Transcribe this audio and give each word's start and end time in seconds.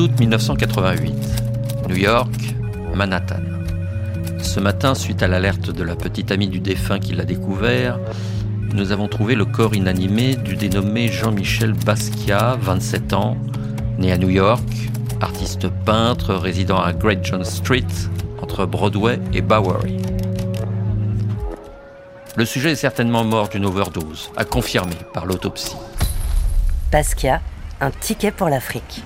août 0.00 0.18
1988. 0.18 1.14
New 1.88 1.96
York, 1.96 2.32
Manhattan. 2.94 3.42
Ce 4.38 4.58
matin, 4.58 4.94
suite 4.94 5.22
à 5.22 5.28
l'alerte 5.28 5.70
de 5.70 5.82
la 5.82 5.94
petite 5.94 6.32
amie 6.32 6.48
du 6.48 6.58
défunt 6.58 6.98
qui 6.98 7.12
l'a 7.12 7.24
découvert, 7.24 7.98
nous 8.72 8.92
avons 8.92 9.08
trouvé 9.08 9.34
le 9.34 9.44
corps 9.44 9.74
inanimé 9.74 10.36
du 10.36 10.56
dénommé 10.56 11.08
Jean-Michel 11.08 11.74
Basquiat, 11.74 12.56
27 12.62 13.12
ans, 13.12 13.36
né 13.98 14.10
à 14.10 14.16
New 14.16 14.30
York, 14.30 14.64
artiste 15.20 15.68
peintre 15.84 16.34
résidant 16.34 16.80
à 16.80 16.94
Great 16.94 17.22
John 17.22 17.44
Street, 17.44 17.84
entre 18.40 18.64
Broadway 18.64 19.20
et 19.34 19.42
Bowery. 19.42 19.98
Le 22.36 22.46
sujet 22.46 22.72
est 22.72 22.76
certainement 22.76 23.24
mort 23.24 23.50
d'une 23.50 23.66
overdose, 23.66 24.30
à 24.36 24.46
confirmer 24.46 24.96
par 25.12 25.26
l'autopsie. 25.26 25.76
Basquiat, 26.90 27.42
un 27.82 27.90
ticket 27.90 28.30
pour 28.30 28.48
l'Afrique. 28.48 29.02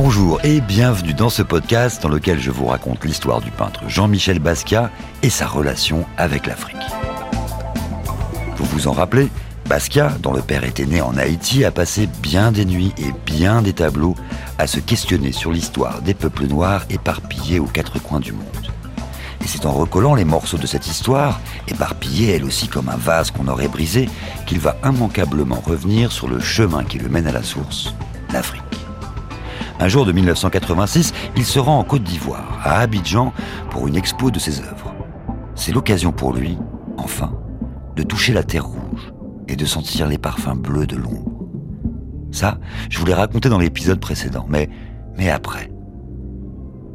Bonjour 0.00 0.38
et 0.44 0.60
bienvenue 0.60 1.12
dans 1.12 1.28
ce 1.28 1.42
podcast 1.42 2.00
dans 2.00 2.08
lequel 2.08 2.38
je 2.38 2.52
vous 2.52 2.66
raconte 2.66 3.04
l'histoire 3.04 3.40
du 3.40 3.50
peintre 3.50 3.82
Jean-Michel 3.88 4.38
Basquiat 4.38 4.92
et 5.24 5.28
sa 5.28 5.48
relation 5.48 6.06
avec 6.16 6.46
l'Afrique. 6.46 6.76
Vous 8.56 8.64
vous 8.66 8.86
en 8.86 8.92
rappelez 8.92 9.28
Basquiat, 9.68 10.12
dont 10.22 10.32
le 10.32 10.40
père 10.40 10.62
était 10.62 10.86
né 10.86 11.00
en 11.00 11.16
Haïti, 11.16 11.64
a 11.64 11.72
passé 11.72 12.08
bien 12.22 12.52
des 12.52 12.64
nuits 12.64 12.94
et 12.96 13.12
bien 13.26 13.60
des 13.60 13.72
tableaux 13.72 14.14
à 14.56 14.68
se 14.68 14.78
questionner 14.78 15.32
sur 15.32 15.50
l'histoire 15.50 16.00
des 16.00 16.14
peuples 16.14 16.46
noirs 16.46 16.84
éparpillés 16.90 17.58
aux 17.58 17.66
quatre 17.66 18.00
coins 18.00 18.20
du 18.20 18.30
monde. 18.30 18.46
Et 19.42 19.48
c'est 19.48 19.66
en 19.66 19.72
recollant 19.72 20.14
les 20.14 20.24
morceaux 20.24 20.58
de 20.58 20.68
cette 20.68 20.86
histoire, 20.86 21.40
éparpillée 21.66 22.36
elle 22.36 22.44
aussi 22.44 22.68
comme 22.68 22.88
un 22.88 22.96
vase 22.96 23.32
qu'on 23.32 23.48
aurait 23.48 23.66
brisé, 23.66 24.08
qu'il 24.46 24.60
va 24.60 24.76
immanquablement 24.84 25.60
revenir 25.60 26.12
sur 26.12 26.28
le 26.28 26.38
chemin 26.38 26.84
qui 26.84 27.00
le 27.00 27.08
mène 27.08 27.26
à 27.26 27.32
la 27.32 27.42
source, 27.42 27.94
l'Afrique. 28.32 28.67
Un 29.80 29.86
jour 29.86 30.04
de 30.04 30.10
1986, 30.10 31.12
il 31.36 31.44
se 31.44 31.60
rend 31.60 31.78
en 31.78 31.84
Côte 31.84 32.02
d'Ivoire, 32.02 32.58
à 32.64 32.80
Abidjan, 32.80 33.32
pour 33.70 33.86
une 33.86 33.94
expo 33.94 34.32
de 34.32 34.40
ses 34.40 34.60
œuvres. 34.60 34.92
C'est 35.54 35.70
l'occasion 35.70 36.10
pour 36.10 36.32
lui, 36.32 36.58
enfin, 36.96 37.32
de 37.94 38.02
toucher 38.02 38.32
la 38.32 38.42
terre 38.42 38.66
rouge 38.66 39.12
et 39.46 39.54
de 39.54 39.64
sentir 39.64 40.08
les 40.08 40.18
parfums 40.18 40.56
bleus 40.56 40.86
de 40.86 40.96
l'ombre. 40.96 41.30
Ça, 42.32 42.58
je 42.90 42.98
vous 42.98 43.06
l'ai 43.06 43.14
raconté 43.14 43.48
dans 43.48 43.58
l'épisode 43.58 44.00
précédent, 44.00 44.46
mais, 44.48 44.68
mais 45.16 45.30
après. 45.30 45.70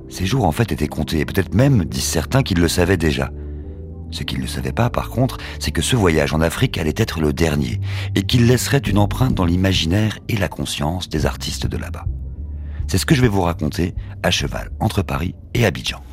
Ces 0.10 0.26
jours 0.26 0.46
en 0.46 0.52
fait 0.52 0.74
étaient 0.74 0.88
comptés, 0.88 1.20
et 1.20 1.26
peut-être 1.26 1.56
même, 1.56 1.86
disent 1.86 2.04
certains, 2.04 2.44
qu'ils 2.44 2.60
le 2.60 2.68
savaient 2.68 2.98
déjà. 2.98 3.32
Ce 4.12 4.24
qu'ils 4.24 4.42
ne 4.42 4.46
savaient 4.46 4.74
pas, 4.74 4.90
par 4.90 5.10
contre, 5.10 5.38
c'est 5.58 5.72
que 5.72 5.82
ce 5.82 5.96
voyage 5.96 6.34
en 6.34 6.42
Afrique 6.42 6.78
allait 6.78 6.94
être 6.98 7.22
le 7.22 7.32
dernier, 7.32 7.80
et 8.14 8.24
qu'il 8.24 8.46
laisserait 8.46 8.78
une 8.80 8.98
empreinte 8.98 9.34
dans 9.34 9.46
l'imaginaire 9.46 10.20
et 10.28 10.36
la 10.36 10.50
conscience 10.50 11.08
des 11.08 11.26
artistes 11.26 11.66
de 11.66 11.78
là-bas. 11.78 12.06
C'est 12.88 12.98
ce 12.98 13.06
que 13.06 13.16
je 13.16 13.22
vais 13.22 13.28
vous 13.28 13.42
raconter 13.42 13.96
à 14.22 14.32
cheval 14.32 14.70
entre 14.80 15.02
Paris 15.02 15.36
et 15.54 15.66
Abidjan. 15.66 16.04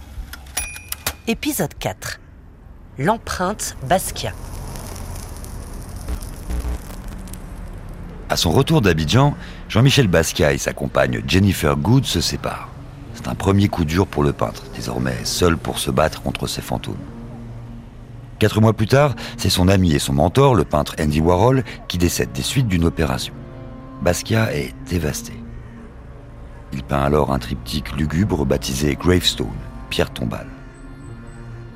Épisode 1.26 1.74
4. 1.78 2.20
L'empreinte 2.98 3.76
Basquiat. 3.88 4.32
À 8.28 8.36
son 8.36 8.52
retour 8.52 8.80
d'Abidjan, 8.80 9.34
Jean-Michel 9.68 10.06
Basquiat 10.06 10.52
et 10.52 10.58
sa 10.58 10.72
compagne 10.72 11.22
Jennifer 11.26 11.76
Good 11.76 12.04
se 12.04 12.20
séparent. 12.20 12.68
C'est 13.14 13.28
un 13.28 13.34
premier 13.34 13.68
coup 13.68 13.84
dur 13.84 14.06
pour 14.06 14.22
le 14.22 14.32
peintre, 14.32 14.62
désormais 14.74 15.24
seul 15.24 15.56
pour 15.56 15.78
se 15.78 15.90
battre 15.90 16.22
contre 16.22 16.46
ses 16.46 16.62
fantômes. 16.62 16.96
Quatre 18.38 18.60
mois 18.60 18.72
plus 18.72 18.86
tard, 18.86 19.14
c'est 19.36 19.50
son 19.50 19.68
ami 19.68 19.92
et 19.92 19.98
son 19.98 20.14
mentor, 20.14 20.54
le 20.54 20.64
peintre 20.64 20.94
Andy 20.98 21.20
Warhol, 21.20 21.64
qui 21.88 21.98
décède 21.98 22.32
des 22.32 22.42
suites 22.42 22.68
d'une 22.68 22.84
opération. 22.84 23.34
Basquiat 24.00 24.54
est 24.54 24.74
dévasté. 24.88 25.39
Il 26.72 26.82
peint 26.82 27.02
alors 27.02 27.32
un 27.32 27.38
triptyque 27.38 27.96
lugubre 27.96 28.46
baptisé 28.46 28.96
Gravestone, 28.96 29.48
pierre 29.88 30.12
tombale. 30.12 30.46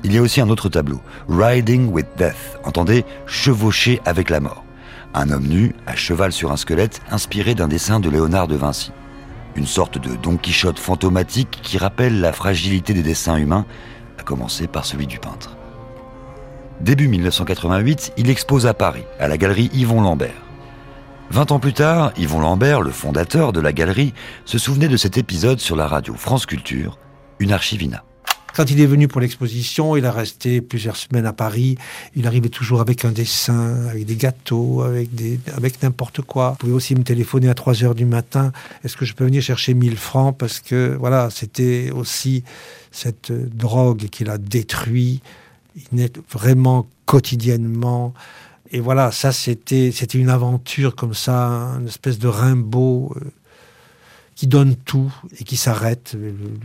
Il 0.03 0.13
y 0.13 0.17
a 0.17 0.21
aussi 0.21 0.39
un 0.39 0.49
autre 0.49 0.69
tableau, 0.69 1.01
Riding 1.27 1.91
with 1.91 2.07
Death, 2.17 2.59
entendez, 2.63 3.05
chevaucher 3.25 3.99
avec 4.05 4.29
la 4.29 4.39
mort. 4.39 4.63
Un 5.13 5.31
homme 5.31 5.47
nu, 5.47 5.75
à 5.87 5.95
cheval 5.95 6.31
sur 6.31 6.51
un 6.51 6.57
squelette, 6.57 7.01
inspiré 7.09 7.55
d'un 7.55 7.67
dessin 7.67 7.99
de 7.99 8.09
Léonard 8.09 8.47
de 8.47 8.55
Vinci. 8.55 8.91
Une 9.55 9.65
sorte 9.65 9.97
de 9.97 10.15
Don 10.15 10.37
Quichotte 10.37 10.79
fantomatique 10.79 11.59
qui 11.63 11.77
rappelle 11.77 12.19
la 12.19 12.33
fragilité 12.33 12.93
des 12.93 13.01
dessins 13.01 13.37
humains, 13.37 13.65
à 14.19 14.23
commencer 14.23 14.67
par 14.67 14.85
celui 14.85 15.07
du 15.07 15.19
peintre. 15.19 15.57
Début 16.81 17.07
1988, 17.07 18.13
il 18.17 18.29
expose 18.29 18.67
à 18.67 18.73
Paris, 18.73 19.05
à 19.19 19.27
la 19.27 19.37
galerie 19.37 19.71
Yvon 19.73 20.01
Lambert. 20.01 20.44
Vingt 21.31 21.51
ans 21.51 21.59
plus 21.59 21.73
tard, 21.73 22.13
Yvon 22.17 22.39
Lambert, 22.39 22.81
le 22.81 22.91
fondateur 22.91 23.51
de 23.51 23.59
la 23.59 23.73
galerie, 23.73 24.13
se 24.45 24.57
souvenait 24.57 24.87
de 24.87 24.95
cet 24.95 25.17
épisode 25.17 25.59
sur 25.59 25.75
la 25.75 25.87
radio 25.87 26.13
France 26.13 26.45
Culture, 26.45 26.97
une 27.39 27.51
archivina. 27.51 28.03
Quand 28.55 28.71
il 28.71 28.79
est 28.79 28.85
venu 28.85 29.09
pour 29.09 29.19
l'exposition, 29.19 29.97
il 29.97 30.05
a 30.05 30.13
resté 30.13 30.61
plusieurs 30.61 30.95
semaines 30.95 31.25
à 31.25 31.33
Paris. 31.33 31.77
Il 32.15 32.25
arrivait 32.25 32.47
toujours 32.47 32.79
avec 32.79 33.03
un 33.03 33.11
dessin, 33.11 33.85
avec 33.89 34.05
des 34.05 34.15
gâteaux, 34.15 34.81
avec, 34.81 35.09
avec 35.57 35.83
n'importe 35.83 36.21
quoi. 36.21 36.51
Vous 36.51 36.57
pouvez 36.57 36.71
aussi 36.71 36.95
me 36.95 37.03
téléphoner 37.03 37.49
à 37.49 37.53
3 37.53 37.83
heures 37.83 37.95
du 37.95 38.05
matin. 38.05 38.53
Est-ce 38.85 38.95
que 38.95 39.03
je 39.03 39.13
peux 39.13 39.25
venir 39.25 39.41
chercher 39.41 39.73
1000 39.73 39.97
francs? 39.97 40.37
Parce 40.37 40.61
que 40.61 40.95
voilà, 40.97 41.29
c'était 41.31 41.91
aussi 41.91 42.45
cette 42.91 43.33
drogue 43.33 44.05
qu'il 44.09 44.29
a 44.29 44.37
détruit 44.37 45.21
vraiment 46.31 46.87
quotidiennement. 47.05 48.13
Et 48.71 48.79
voilà, 48.79 49.11
ça 49.11 49.31
c'était 49.31 49.91
c'était 49.91 50.17
une 50.17 50.29
aventure 50.29 50.95
comme 50.95 51.13
ça, 51.13 51.75
une 51.79 51.87
espèce 51.87 52.19
de 52.19 52.27
Rimbaud 52.27 53.13
euh, 53.15 53.31
qui 54.35 54.47
donne 54.47 54.75
tout 54.75 55.13
et 55.39 55.43
qui 55.43 55.55
s'arrête. 55.55 56.15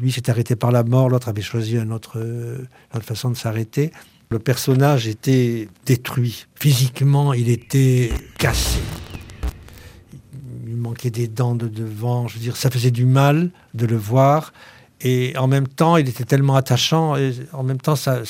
Lui 0.00 0.10
s'est 0.10 0.30
arrêté 0.30 0.56
par 0.56 0.72
la 0.72 0.82
mort, 0.82 1.08
l'autre 1.08 1.28
avait 1.28 1.42
choisi 1.42 1.76
une 1.76 1.92
autre, 1.92 2.16
une 2.18 2.66
autre 2.94 3.06
façon 3.06 3.30
de 3.30 3.36
s'arrêter. 3.36 3.92
Le 4.30 4.38
personnage 4.38 5.08
était 5.08 5.68
détruit. 5.86 6.46
Physiquement, 6.54 7.32
il 7.32 7.48
était 7.48 8.12
cassé. 8.38 8.78
Il 10.68 10.76
manquait 10.76 11.10
des 11.10 11.26
dents 11.26 11.56
de 11.56 11.66
devant. 11.66 12.28
Je 12.28 12.34
veux 12.34 12.40
dire, 12.40 12.56
ça 12.56 12.70
faisait 12.70 12.92
du 12.92 13.06
mal 13.06 13.50
de 13.74 13.86
le 13.86 13.96
voir. 13.96 14.52
Et 15.02 15.34
en 15.38 15.46
même 15.46 15.66
temps, 15.66 15.96
il 15.96 16.08
était 16.08 16.24
tellement 16.24 16.56
attachant, 16.56 17.16
et 17.16 17.32
en 17.52 17.62
même 17.62 17.80
temps, 17.80 17.96
ça, 17.96 18.22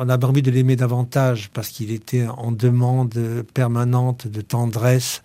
on 0.00 0.08
a 0.08 0.24
envie 0.24 0.40
de 0.40 0.50
l'aimer 0.50 0.74
davantage 0.74 1.50
parce 1.52 1.68
qu'il 1.68 1.90
était 1.90 2.26
en 2.26 2.50
demande 2.50 3.44
permanente 3.52 4.26
de 4.26 4.40
tendresse, 4.40 5.22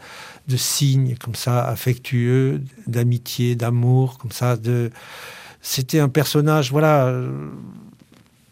de 0.49 0.57
signes 0.57 1.15
comme 1.15 1.35
ça, 1.35 1.65
affectueux, 1.65 2.61
d'amitié, 2.85 3.55
d'amour, 3.55 4.17
comme 4.17 4.33
ça. 4.33 4.57
De... 4.57 4.91
C'était 5.61 5.99
un 5.99 6.09
personnage, 6.09 6.69
voilà, 6.71 7.13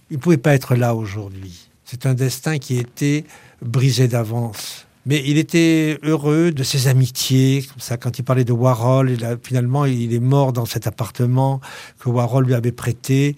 il 0.09 0.15
ne 0.15 0.21
pouvait 0.21 0.37
pas 0.37 0.53
être 0.53 0.75
là 0.75 0.95
aujourd'hui. 0.95 1.69
C'est 1.83 2.05
un 2.05 2.13
destin 2.13 2.59
qui 2.59 2.77
était 2.77 3.25
brisé 3.61 4.07
d'avance. 4.07 4.86
Mais 5.09 5.23
il 5.25 5.37
était 5.37 5.97
heureux 6.03 6.51
de 6.51 6.63
ses 6.63 6.89
amitiés, 6.89 7.65
quand 8.01 8.19
il 8.19 8.23
parlait 8.23 8.43
de 8.43 8.51
Warhol, 8.51 9.15
finalement, 9.41 9.85
il 9.85 10.13
est 10.13 10.19
mort 10.19 10.51
dans 10.51 10.65
cet 10.65 10.85
appartement 10.85 11.61
que 11.97 12.09
Warhol 12.09 12.45
lui 12.45 12.53
avait 12.53 12.73
prêté, 12.73 13.37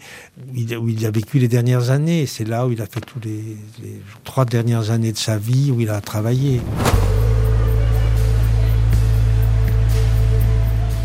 où 0.52 0.90
il, 0.90 1.06
a 1.06 1.12
vécu 1.12 1.38
les 1.38 1.48
dernières 1.48 1.92
années. 1.92 2.26
C'est 2.26 2.44
là 2.44 2.66
où 2.66 2.72
il 2.72 2.82
a 2.82 2.88
fait 2.88 3.02
tous 3.02 3.20
les 3.24 3.60
trois 4.24 4.46
dernières 4.46 4.90
années 4.90 5.12
de 5.12 5.18
sa 5.18 5.38
vie, 5.38 5.70
où 5.72 5.80
il 5.80 5.92
a 5.92 6.02
travaillé. 6.02 6.60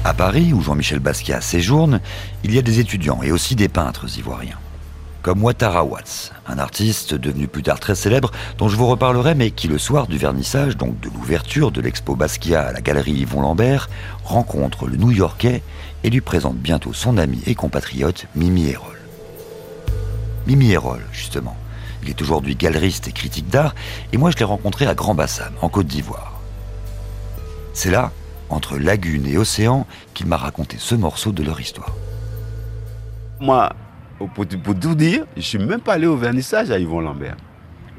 À 0.02 0.14
Paris, 0.14 0.54
où 0.54 0.62
Jean-Michel 0.62 0.98
Basquiat 0.98 1.42
séjourne, 1.42 2.00
il 2.42 2.54
y 2.54 2.58
a 2.58 2.62
des 2.62 2.80
étudiants 2.80 3.22
et 3.22 3.32
aussi 3.32 3.54
des 3.54 3.68
peintres 3.68 4.06
ivoiriens 4.18 4.58
comme 5.24 5.42
Ouattara 5.42 5.84
Watts, 5.84 6.32
un 6.46 6.58
artiste 6.58 7.14
devenu 7.14 7.48
plus 7.48 7.62
tard 7.62 7.80
très 7.80 7.94
célèbre 7.94 8.30
dont 8.58 8.68
je 8.68 8.76
vous 8.76 8.86
reparlerai 8.86 9.34
mais 9.34 9.52
qui 9.52 9.68
le 9.68 9.78
soir 9.78 10.06
du 10.06 10.18
vernissage, 10.18 10.76
donc 10.76 11.00
de 11.00 11.08
l'ouverture 11.08 11.70
de 11.70 11.80
l'expo 11.80 12.14
Basquiat 12.14 12.60
à 12.60 12.72
la 12.72 12.82
galerie 12.82 13.12
Yvon 13.12 13.40
Lambert, 13.40 13.88
rencontre 14.22 14.86
le 14.86 14.98
New-Yorkais 14.98 15.62
et 16.04 16.10
lui 16.10 16.20
présente 16.20 16.56
bientôt 16.56 16.92
son 16.92 17.16
ami 17.16 17.40
et 17.46 17.54
compatriote 17.54 18.26
Mimi 18.36 18.68
Hérol. 18.68 18.98
Mimi 20.46 20.72
Hérol, 20.72 21.00
justement. 21.10 21.56
Il 22.02 22.10
est 22.10 22.20
aujourd'hui 22.20 22.54
galeriste 22.54 23.08
et 23.08 23.12
critique 23.12 23.48
d'art 23.48 23.74
et 24.12 24.18
moi 24.18 24.30
je 24.30 24.36
l'ai 24.36 24.44
rencontré 24.44 24.86
à 24.86 24.94
Grand 24.94 25.14
Bassam, 25.14 25.54
en 25.62 25.70
Côte 25.70 25.86
d'Ivoire. 25.86 26.38
C'est 27.72 27.90
là, 27.90 28.12
entre 28.50 28.76
lagune 28.76 29.26
et 29.26 29.38
océan, 29.38 29.86
qu'il 30.12 30.26
m'a 30.26 30.36
raconté 30.36 30.76
ce 30.78 30.94
morceau 30.94 31.32
de 31.32 31.42
leur 31.42 31.62
histoire. 31.62 31.94
Moi, 33.40 33.72
pour, 34.28 34.46
pour, 34.46 34.78
tout 34.78 34.94
dire, 34.94 35.24
je 35.34 35.38
ne 35.38 35.42
suis 35.42 35.58
même 35.58 35.80
pas 35.80 35.94
allé 35.94 36.06
au 36.06 36.16
vernissage 36.16 36.70
à 36.70 36.78
Yvon 36.78 37.00
Lambert. 37.00 37.36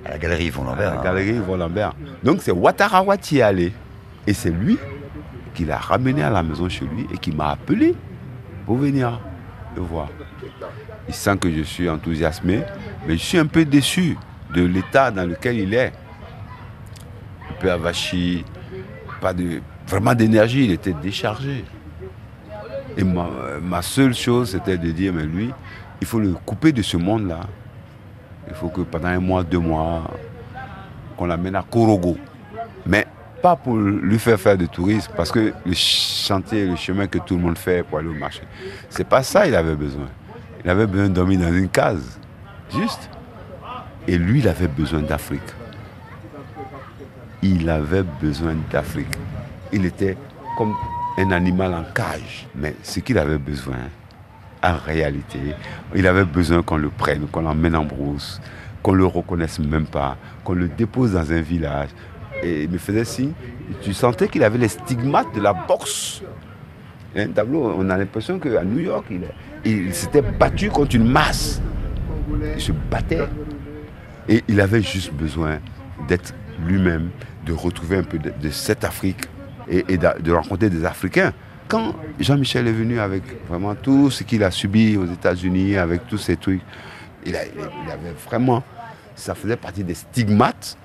À 0.05 0.11
la 0.11 0.17
galerie 0.17 0.45
Yvon 0.45 0.63
Lambert. 0.63 0.93
À 0.93 0.95
la 0.95 1.03
galerie 1.03 1.31
hein. 1.31 1.41
Yvon 1.43 1.57
Lambert. 1.57 1.93
Donc 2.23 2.41
c'est 2.41 2.51
Ouattara 2.51 3.17
qui 3.17 3.39
est 3.39 3.41
allé. 3.41 3.73
Et 4.27 4.33
c'est 4.33 4.51
lui 4.51 4.77
qui 5.53 5.65
l'a 5.65 5.77
ramené 5.77 6.23
à 6.23 6.29
la 6.29 6.43
maison 6.43 6.69
chez 6.69 6.85
lui 6.85 7.07
et 7.13 7.17
qui 7.17 7.31
m'a 7.31 7.51
appelé 7.51 7.95
pour 8.65 8.77
venir 8.77 9.19
le 9.75 9.81
voir. 9.81 10.09
Il 11.07 11.13
sent 11.13 11.37
que 11.37 11.51
je 11.51 11.61
suis 11.61 11.89
enthousiasmé, 11.89 12.61
mais 13.07 13.13
je 13.13 13.23
suis 13.23 13.37
un 13.37 13.45
peu 13.45 13.65
déçu 13.65 14.17
de 14.53 14.63
l'état 14.63 15.11
dans 15.11 15.27
lequel 15.27 15.57
il 15.57 15.73
est. 15.73 15.93
Un 17.49 17.53
peu 17.59 17.71
avachi, 17.71 18.43
pas 19.21 19.33
de, 19.33 19.61
vraiment 19.87 20.13
d'énergie, 20.13 20.65
il 20.65 20.71
était 20.71 20.93
déchargé. 20.93 21.63
Et 22.97 23.03
ma, 23.03 23.81
seule 23.81 24.13
chose, 24.13 24.51
c'était 24.51 24.77
de 24.77 24.91
dire, 24.91 25.13
mais 25.13 25.23
lui, 25.23 25.51
il 26.01 26.07
faut 26.07 26.19
le 26.19 26.33
couper 26.45 26.71
de 26.71 26.81
ce 26.81 26.97
monde-là. 26.97 27.41
Il 28.47 28.53
faut 28.53 28.69
que 28.69 28.81
pendant 28.81 29.07
un 29.07 29.19
mois, 29.19 29.43
deux 29.43 29.59
mois, 29.59 30.03
qu'on 31.17 31.25
l'amène 31.25 31.55
à 31.55 31.63
Korogo. 31.63 32.17
Mais 32.85 33.07
pas 33.41 33.55
pour 33.55 33.75
lui 33.75 34.19
faire 34.19 34.39
faire 34.39 34.57
du 34.57 34.67
tourisme, 34.67 35.11
parce 35.15 35.31
que 35.31 35.53
le 35.65 35.73
chantier, 35.73 36.65
le 36.65 36.75
chemin 36.75 37.07
que 37.07 37.19
tout 37.19 37.35
le 37.35 37.41
monde 37.41 37.57
fait 37.57 37.83
pour 37.83 37.99
aller 37.99 38.09
au 38.09 38.13
marché, 38.13 38.41
c'est 38.89 39.07
pas 39.07 39.23
ça 39.23 39.47
il 39.47 39.55
avait 39.55 39.75
besoin. 39.75 40.07
Il 40.63 40.69
avait 40.69 40.87
besoin 40.87 41.09
de 41.09 41.13
dormir 41.13 41.39
dans 41.39 41.53
une 41.53 41.69
case, 41.69 42.19
juste. 42.71 43.09
Et 44.07 44.17
lui, 44.17 44.39
il 44.39 44.47
avait 44.47 44.67
besoin 44.67 45.01
d'Afrique. 45.01 45.41
Il 47.41 47.69
avait 47.69 48.03
besoin 48.21 48.55
d'Afrique. 48.71 49.15
Il 49.71 49.85
était 49.85 50.17
comme 50.57 50.73
un 51.17 51.31
animal 51.31 51.73
en 51.73 51.83
cage. 51.93 52.47
Mais 52.55 52.75
ce 52.83 52.99
qu'il 52.99 53.17
avait 53.17 53.37
besoin, 53.37 53.77
en 54.65 54.77
réalité, 54.77 55.39
il 55.93 56.07
avait 56.07 56.25
besoin 56.25 56.63
qu'on 56.63 56.77
le 56.77 56.89
prenne, 56.89 57.27
qu'on 57.27 57.41
l'emmène 57.41 57.75
en 57.75 57.85
brousse, 57.85 58.41
qu'on 58.81 58.93
le 58.93 59.05
reconnaisse 59.05 59.59
même 59.59 59.85
pas, 59.85 60.17
qu'on 60.43 60.53
le 60.53 60.67
dépose 60.67 61.13
dans 61.13 61.31
un 61.31 61.41
village. 61.41 61.89
Et 62.43 62.63
il 62.63 62.69
me 62.69 62.77
faisait 62.77 63.05
signe. 63.05 63.33
Tu 63.81 63.93
sentais 63.93 64.27
qu'il 64.27 64.43
avait 64.43 64.57
les 64.57 64.67
stigmates 64.67 65.33
de 65.35 65.41
la 65.41 65.53
boxe. 65.53 66.21
Un 67.15 67.27
tableau, 67.27 67.75
on 67.77 67.89
a 67.89 67.97
l'impression 67.97 68.39
qu'à 68.39 68.63
New 68.63 68.79
York, 68.79 69.05
il, 69.09 69.21
il 69.65 69.93
s'était 69.93 70.21
battu 70.21 70.69
contre 70.69 70.95
une 70.95 71.07
masse. 71.07 71.61
Il 72.55 72.61
se 72.61 72.71
battait. 72.71 73.27
Et 74.27 74.43
il 74.47 74.59
avait 74.59 74.81
juste 74.81 75.13
besoin 75.13 75.59
d'être 76.07 76.33
lui-même, 76.65 77.09
de 77.45 77.53
retrouver 77.53 77.97
un 77.97 78.03
peu 78.03 78.17
de, 78.17 78.49
cette 78.49 78.83
Afrique 78.83 79.25
et, 79.67 79.97
de, 79.97 80.31
rencontrer 80.31 80.69
des 80.69 80.85
Africains. 80.85 81.33
Quand 81.67 81.95
Jean-Michel 82.19 82.67
est 82.67 82.71
venu 82.71 82.99
avec 82.99 83.23
vraiment 83.47 83.73
tout 83.73 84.11
ce 84.11 84.23
qu'il 84.23 84.43
a 84.43 84.51
subi 84.51 84.97
aux 84.97 85.05
États-Unis, 85.05 85.77
avec 85.77 86.07
tous 86.07 86.19
ces 86.19 86.37
trucs, 86.37 86.61
il, 87.25 87.35
avait 87.35 88.13
vraiment, 88.23 88.63
ça 89.15 89.33
faisait 89.33 89.55
partie 89.55 89.83
des 89.83 89.95
stigmates 89.95 90.77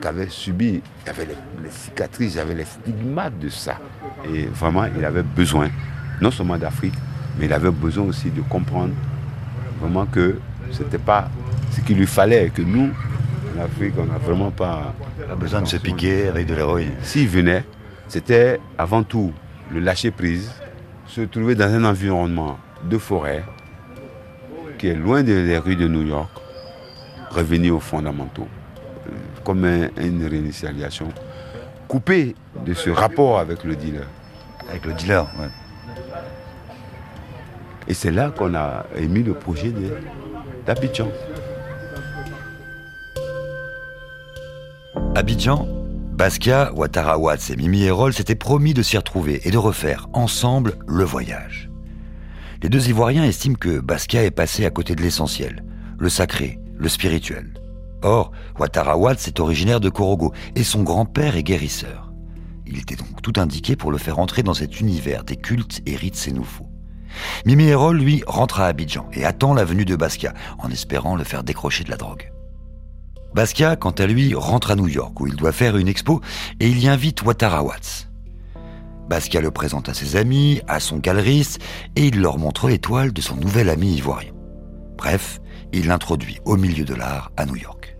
qu'avait 0.00 0.28
subi. 0.28 0.80
Il 1.02 1.06
y 1.06 1.10
avait 1.10 1.26
les, 1.26 1.70
cicatrices, 1.70 2.34
il 2.34 2.36
y 2.38 2.40
avait 2.40 2.54
les 2.54 2.64
stigmates 2.64 3.38
de 3.38 3.50
ça. 3.50 3.78
Et 4.32 4.46
vraiment, 4.46 4.86
il 4.96 5.04
avait 5.04 5.22
besoin, 5.22 5.68
non 6.22 6.30
seulement 6.30 6.56
d'Afrique, 6.56 6.94
mais 7.38 7.44
il 7.44 7.52
avait 7.52 7.70
besoin 7.70 8.04
aussi 8.04 8.30
de 8.30 8.40
comprendre 8.40 8.94
vraiment 9.80 10.06
que 10.06 10.38
ce 10.70 10.82
n'était 10.82 10.98
pas 10.98 11.28
ce 11.70 11.82
qu'il 11.82 11.98
lui 11.98 12.06
fallait, 12.06 12.48
que 12.48 12.62
nous, 12.62 12.90
en 13.58 13.62
Afrique, 13.62 13.92
on 13.98 14.06
n'a 14.06 14.18
vraiment 14.18 14.50
pas... 14.50 14.94
Pas 15.28 15.34
besoin 15.34 15.62
de 15.62 15.66
se 15.66 15.76
piquer 15.76 16.28
avec 16.28 16.46
de 16.46 16.54
l'héroïne. 16.54 16.92
S'il 17.02 17.28
venait, 17.28 17.64
c'était 18.08 18.58
avant 18.78 19.02
tout 19.02 19.32
le 19.70 19.80
lâcher 19.80 20.10
prise, 20.10 20.50
se 21.06 21.22
trouver 21.22 21.54
dans 21.54 21.72
un 21.72 21.84
environnement 21.84 22.58
de 22.88 22.98
forêt 22.98 23.44
qui 24.78 24.88
est 24.88 24.94
loin 24.94 25.22
des 25.22 25.56
rues 25.58 25.76
de 25.76 25.88
New 25.88 26.02
York, 26.02 26.30
revenir 27.30 27.76
aux 27.76 27.80
fondamentaux, 27.80 28.48
euh, 29.06 29.10
comme 29.44 29.64
une 29.64 30.26
réinitialisation, 30.26 31.08
couper 31.88 32.34
de 32.64 32.74
ce 32.74 32.90
rapport 32.90 33.38
avec 33.38 33.64
le 33.64 33.76
dealer. 33.76 34.06
Avec 34.68 34.84
le 34.84 34.92
dealer, 34.94 35.26
oui. 35.38 35.46
Et 37.86 37.94
c'est 37.94 38.10
là 38.10 38.30
qu'on 38.30 38.54
a 38.54 38.86
émis 38.96 39.22
le 39.22 39.34
projet 39.34 39.72
d'Abidjan. 40.66 41.08
Abidjan, 45.14 45.68
Basquiat, 46.14 46.72
Ouattara 46.74 47.18
Watts 47.18 47.50
et 47.50 47.56
Mimi 47.56 47.82
Hérol 47.82 48.12
s'étaient 48.12 48.36
promis 48.36 48.72
de 48.72 48.82
s'y 48.82 48.96
retrouver 48.96 49.40
et 49.48 49.50
de 49.50 49.58
refaire 49.58 50.06
ensemble 50.12 50.74
le 50.86 51.02
voyage. 51.02 51.70
Les 52.62 52.68
deux 52.68 52.88
Ivoiriens 52.88 53.24
estiment 53.24 53.56
que 53.56 53.80
Basquiat 53.80 54.22
est 54.22 54.30
passé 54.30 54.64
à 54.64 54.70
côté 54.70 54.94
de 54.94 55.02
l'essentiel, 55.02 55.64
le 55.98 56.08
sacré, 56.08 56.60
le 56.76 56.88
spirituel. 56.88 57.54
Or, 58.02 58.30
Ouattara 58.60 58.96
Watts 58.96 59.26
est 59.26 59.40
originaire 59.40 59.80
de 59.80 59.88
Korogo 59.88 60.32
et 60.54 60.62
son 60.62 60.84
grand-père 60.84 61.36
est 61.36 61.42
guérisseur. 61.42 62.12
Il 62.64 62.78
était 62.78 62.94
donc 62.94 63.20
tout 63.20 63.32
indiqué 63.40 63.74
pour 63.74 63.90
le 63.90 63.98
faire 63.98 64.20
entrer 64.20 64.44
dans 64.44 64.54
cet 64.54 64.80
univers 64.80 65.24
des 65.24 65.36
cultes 65.36 65.82
et 65.84 65.96
rites 65.96 66.32
nouveaux. 66.32 66.68
Mimi 67.44 67.64
Hérol, 67.64 67.98
lui, 67.98 68.22
rentre 68.28 68.60
à 68.60 68.66
Abidjan 68.66 69.08
et 69.14 69.24
attend 69.24 69.52
la 69.52 69.64
venue 69.64 69.84
de 69.84 69.96
Basquiat 69.96 70.32
en 70.58 70.70
espérant 70.70 71.16
le 71.16 71.24
faire 71.24 71.42
décrocher 71.42 71.82
de 71.82 71.90
la 71.90 71.96
drogue. 71.96 72.30
Basquiat, 73.34 73.74
quant 73.74 73.90
à 73.90 74.06
lui, 74.06 74.34
rentre 74.34 74.70
à 74.70 74.76
New 74.76 74.86
York 74.86 75.20
où 75.20 75.26
il 75.26 75.34
doit 75.34 75.50
faire 75.50 75.76
une 75.76 75.88
expo 75.88 76.20
et 76.60 76.68
il 76.68 76.78
y 76.78 76.88
invite 76.88 77.22
Ouattara 77.22 77.64
Watts. 77.64 78.08
Basquiat 79.08 79.40
le 79.40 79.50
présente 79.50 79.88
à 79.88 79.94
ses 79.94 80.14
amis, 80.16 80.60
à 80.68 80.78
son 80.78 80.98
galeriste 80.98 81.60
et 81.96 82.06
il 82.06 82.20
leur 82.20 82.38
montre 82.38 82.68
l'étoile 82.68 83.12
de 83.12 83.20
son 83.20 83.34
nouvel 83.34 83.68
ami 83.68 83.96
ivoirien. 83.96 84.32
Bref, 84.96 85.40
il 85.72 85.88
l'introduit 85.88 86.38
au 86.44 86.56
milieu 86.56 86.84
de 86.84 86.94
l'art 86.94 87.32
à 87.36 87.44
New 87.44 87.56
York. 87.56 87.96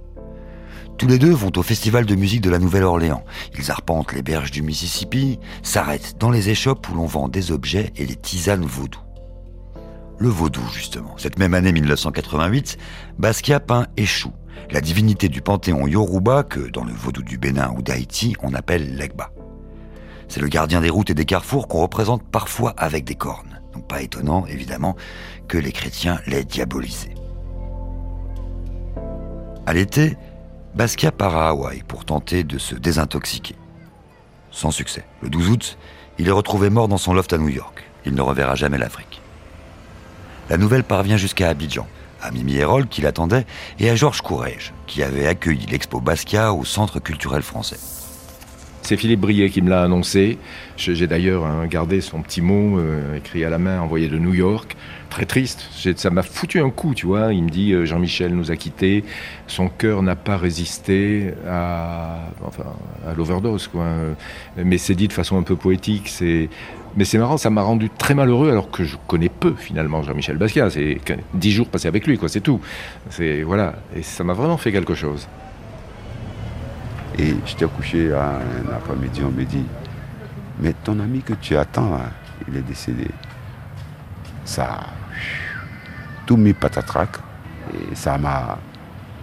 Tous 0.97 1.09
les 1.09 1.19
deux 1.19 1.33
vont 1.33 1.53
au 1.57 1.63
festival 1.63 2.07
de 2.07 2.15
musique 2.15 2.41
de 2.41 2.51
la 2.51 2.61
Nouvelle-Orléans. 2.61 3.25
Ils 3.59 3.73
arpentent 3.73 4.13
les 4.13 4.23
berges 4.23 4.53
du 4.53 4.63
Mississippi, 4.63 5.41
s'arrêtent 5.65 6.15
dans 6.19 6.31
les 6.31 6.51
échoppes 6.51 6.89
où 6.89 6.95
l'on 6.95 7.07
vend 7.07 7.29
des 7.29 7.51
objets 7.51 7.93
et 7.97 8.07
des 8.07 8.15
tisanes 8.15 8.65
vaudou. 8.65 9.04
Le 10.19 10.29
vaudou, 10.29 10.63
justement. 10.73 11.15
Cette 11.19 11.39
même 11.39 11.55
année 11.55 11.73
1988, 11.73 12.79
Basquiat 13.19 13.61
peint 13.61 13.87
Échou, 13.97 14.33
la 14.71 14.81
divinité 14.81 15.29
du 15.29 15.43
panthéon 15.43 15.87
Yoruba 15.87 16.45
que, 16.45 16.71
dans 16.71 16.85
le 16.85 16.93
vaudou 16.93 17.23
du 17.23 17.37
Bénin 17.39 17.73
ou 17.77 17.83
d'Haïti, 17.83 18.37
on 18.43 18.55
appelle 18.55 18.97
l'Egba. 18.97 19.31
C'est 20.29 20.41
le 20.41 20.49
gardien 20.49 20.81
des 20.81 20.91
routes 20.91 21.11
et 21.11 21.15
des 21.15 21.25
carrefours 21.25 21.69
qu'on 21.69 21.83
représente 21.83 22.23
parfois 22.23 22.75
avec 22.77 23.05
des 23.05 23.15
cornes. 23.15 23.61
Donc 23.73 23.87
pas 23.89 24.03
étonnant, 24.03 24.47
évidemment, 24.47 24.97
que 25.49 25.59
les 25.59 25.73
chrétiens 25.73 26.21
l'aient 26.27 26.45
diabolisé. 26.45 27.15
À 29.67 29.73
l'été, 29.73 30.17
Basquiat 30.75 31.13
part 31.13 31.37
à 31.37 31.49
Hawaï 31.51 31.83
pour 31.87 32.05
tenter 32.05 32.45
de 32.45 32.59
se 32.59 32.75
désintoxiquer. 32.75 33.57
Sans 34.51 34.71
succès. 34.71 35.05
Le 35.23 35.29
12 35.29 35.51
août, 35.51 35.79
il 36.19 36.29
est 36.29 36.33
retrouvé 36.33 36.71
mort 36.71 36.89
dans 36.89 36.99
son 36.99 37.15
loft 37.15 37.33
à 37.33 37.39
New 37.39 37.49
York. 37.49 37.85
Il 38.07 38.15
ne 38.15 38.23
reverra 38.23 38.55
jamais 38.55 38.79
l'Afrique. 38.79 39.21
La 40.51 40.59
nouvelle 40.59 40.85
parvient 40.85 41.17
jusqu'à 41.17 41.49
Abidjan, 41.49 41.87
à 42.21 42.31
Mimi 42.31 42.57
Hérol 42.57 42.87
qui 42.87 43.01
l'attendait 43.01 43.47
et 43.79 43.89
à 43.89 43.97
Georges 43.97 44.21
Courrèges 44.21 44.75
qui 44.87 45.03
avait 45.03 45.27
accueilli 45.27 45.65
l'expo 45.67 46.01
Basquiat 46.01 46.53
au 46.53 46.65
Centre 46.65 47.01
culturel 47.01 47.43
français. 47.43 47.79
C'est 48.83 48.99
Philippe 48.99 49.21
Brier 49.21 49.49
qui 49.49 49.63
me 49.63 49.71
l'a 49.71 49.83
annoncé. 49.83 50.37
J'ai 50.77 51.07
d'ailleurs 51.07 51.47
hein, 51.47 51.67
gardé 51.67 52.03
son 52.03 52.21
petit 52.21 52.43
mot 52.43 52.79
euh, 52.79 53.17
écrit 53.17 53.43
à 53.43 53.49
la 53.49 53.57
main, 53.57 53.81
envoyé 53.81 54.09
de 54.09 54.19
New 54.19 54.35
York. 54.35 54.77
Très 55.09 55.25
triste. 55.25 55.67
Ça 55.97 56.11
m'a 56.11 56.23
foutu 56.23 56.61
un 56.61 56.69
coup, 56.69 56.95
tu 56.95 57.07
vois. 57.07 57.33
Il 57.33 57.45
me 57.45 57.49
dit 57.49 57.73
euh, 57.73 57.87
Jean-Michel 57.87 58.35
nous 58.35 58.51
a 58.51 58.57
quittés. 58.57 59.03
Son 59.47 59.71
cœur 59.71 60.03
n'a 60.03 60.17
pas 60.17 60.37
résisté 60.37 61.33
à, 61.49 62.19
à 63.07 63.15
l'overdose, 63.17 63.69
quoi. 63.69 63.87
Mais 64.59 64.77
c'est 64.77 64.95
dit 64.95 65.09
de 65.09 65.15
façon 65.15 65.39
un 65.39 65.43
peu 65.45 65.57
poétique. 65.57 66.09
C'est 66.09 66.51
mais 66.97 67.05
c'est 67.05 67.19
marrant, 67.19 67.37
ça 67.37 67.51
m'a 67.51 67.63
rendu 67.63 67.91
très 67.91 68.15
malheureux 68.15 68.51
alors 68.51 68.71
que 68.71 68.85
je 68.85 68.97
connais 69.07 69.29
peu 69.29 69.55
finalement 69.55 70.03
Jean-Michel 70.03 70.37
Basquiat. 70.37 70.71
C'est 70.71 70.99
dix 71.35 71.51
jours 71.51 71.69
passés 71.69 71.89
avec 71.89 72.07
lui, 72.07 72.19
quoi, 72.19 72.29
c'est 72.29 72.41
tout. 72.41 72.61
C'est 73.11 73.43
voilà, 73.43 73.75
et 73.97 74.03
ça 74.03 74.25
m'a 74.25 74.33
vraiment 74.33 74.57
fait 74.57 74.73
quelque 74.73 74.95
chose. 74.95 75.29
Et 77.19 77.35
j'étais 77.47 77.67
couché 77.67 78.13
un 78.13 78.73
après-midi, 78.75 79.23
on 79.25 79.31
me 79.31 79.45
dit, 79.45 79.65
mais 80.61 80.73
ton 80.73 80.99
ami 81.01 81.23
que 81.23 81.35
tu 81.35 81.57
attends, 81.57 82.01
il 82.49 82.57
est 82.57 82.63
décédé. 82.63 83.09
Ça 84.45 84.81
tout 86.27 86.37
mis 86.37 86.53
patatrac 86.53 87.11
et 87.73 87.95
ça 87.95 88.19
m'a 88.19 88.59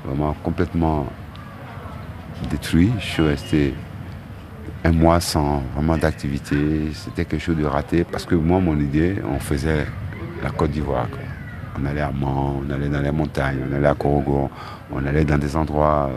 vraiment 0.06 0.34
complètement 0.44 1.08
détruit. 2.50 2.92
Je 3.00 3.06
suis 3.06 3.24
resté 3.24 3.74
un 4.84 4.92
mois 4.92 5.20
sans 5.20 5.62
vraiment 5.76 5.98
d'activité. 5.98 6.56
C'était 6.94 7.26
quelque 7.26 7.42
chose 7.42 7.58
de 7.58 7.66
raté 7.66 8.04
parce 8.04 8.26
que 8.26 8.36
moi, 8.36 8.60
mon 8.60 8.78
idée, 8.80 9.16
on 9.30 9.40
faisait 9.40 9.86
la 10.44 10.50
Côte 10.50 10.72
d'Ivoire. 10.72 11.08
On 11.80 11.86
allait 11.86 12.02
à 12.02 12.12
Mans, 12.12 12.62
on 12.66 12.70
allait 12.72 12.90
dans 12.90 13.02
les 13.02 13.12
montagnes, 13.12 13.60
on 13.70 13.76
allait 13.76 13.88
à 13.88 13.94
Korogo, 13.94 14.50
on 14.92 15.06
allait 15.06 15.24
dans 15.24 15.38
des 15.38 15.56
endroits 15.56 16.10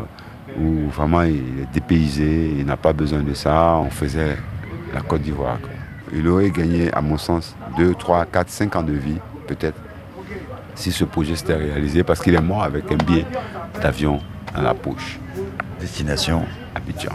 où 0.59 0.89
vraiment 0.89 1.23
il 1.23 1.61
est 1.63 1.73
dépaysé, 1.73 2.57
il 2.59 2.67
n'a 2.67 2.77
pas 2.77 2.93
besoin 2.93 3.23
de 3.23 3.35
ça. 3.35 3.77
On 3.77 3.91
faisait 3.91 4.37
la 4.93 5.01
Côte 5.01 5.23
d'Ivoire. 5.23 5.59
Il 6.13 6.29
aurait 6.29 6.51
gagné, 6.51 6.93
à 6.93 7.01
mon 7.01 7.19
sens, 7.19 7.57
2, 7.77 7.95
3, 7.95 8.27
4, 8.27 8.49
5 8.49 8.77
ans 8.77 8.83
de 8.83 8.93
vie, 8.93 9.19
peut-être, 9.49 9.79
si 10.75 10.93
ce 10.93 11.05
projet 11.05 11.35
s'était 11.35 11.57
réalisé, 11.57 12.05
parce 12.05 12.21
qu'il 12.21 12.35
est 12.35 12.41
mort 12.41 12.63
avec 12.63 12.91
un 12.93 12.97
billet 12.97 13.27
d'avion 13.81 14.21
dans 14.55 14.63
la 14.63 14.75
poche. 14.75 15.19
Destination 15.81 16.45
Abidjan. 16.75 17.13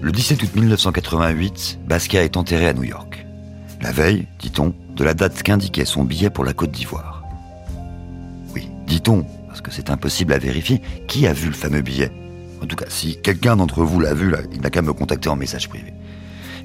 Le 0.00 0.12
17 0.12 0.42
août 0.42 0.50
1988, 0.54 1.80
Basquiat 1.86 2.24
est 2.24 2.36
enterré 2.36 2.66
à 2.66 2.72
New 2.72 2.84
York. 2.84 3.26
La 3.80 3.92
veille, 3.92 4.26
dit-on, 4.38 4.74
de 4.96 5.04
la 5.04 5.14
date 5.14 5.42
qu'indiquait 5.42 5.84
son 5.84 6.04
billet 6.04 6.30
pour 6.30 6.44
la 6.44 6.52
Côte 6.52 6.70
d'Ivoire. 6.70 7.22
Oui, 8.54 8.68
dit-on, 8.86 9.24
parce 9.46 9.60
que 9.60 9.70
c'est 9.70 9.90
impossible 9.90 10.32
à 10.32 10.38
vérifier, 10.38 10.80
qui 11.06 11.26
a 11.26 11.32
vu 11.32 11.48
le 11.48 11.54
fameux 11.54 11.82
billet 11.82 12.10
En 12.62 12.66
tout 12.66 12.76
cas, 12.76 12.86
si 12.88 13.20
quelqu'un 13.20 13.56
d'entre 13.56 13.82
vous 13.82 14.00
l'a 14.00 14.14
vu, 14.14 14.32
il 14.52 14.60
n'a 14.60 14.70
qu'à 14.70 14.82
me 14.82 14.92
contacter 14.92 15.28
en 15.28 15.36
message 15.36 15.68
privé. 15.68 15.92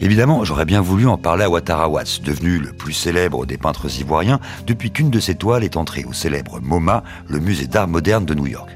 Évidemment, 0.01 0.43
j'aurais 0.43 0.65
bien 0.65 0.82
voulu 0.82 1.08
en 1.08 1.17
parler 1.17 1.43
à 1.43 1.50
Ouattara 1.50 1.88
Watts, 1.88 2.22
devenu 2.24 2.58
le 2.58 2.74
plus 2.74 2.93
célèbre 2.93 3.46
des 3.46 3.58
peintres 3.58 4.00
ivoiriens 4.00 4.39
depuis 4.65 4.91
qu'une 4.91 5.12
de 5.12 5.20
ses 5.20 5.36
toiles 5.36 5.63
est 5.63 5.77
entrée 5.77 6.03
au 6.05 6.13
célèbre 6.13 6.60
MoMA, 6.62 7.03
le 7.27 7.39
musée 7.39 7.67
d'art 7.67 7.88
moderne 7.88 8.25
de 8.25 8.34
New 8.34 8.48
York. 8.48 8.70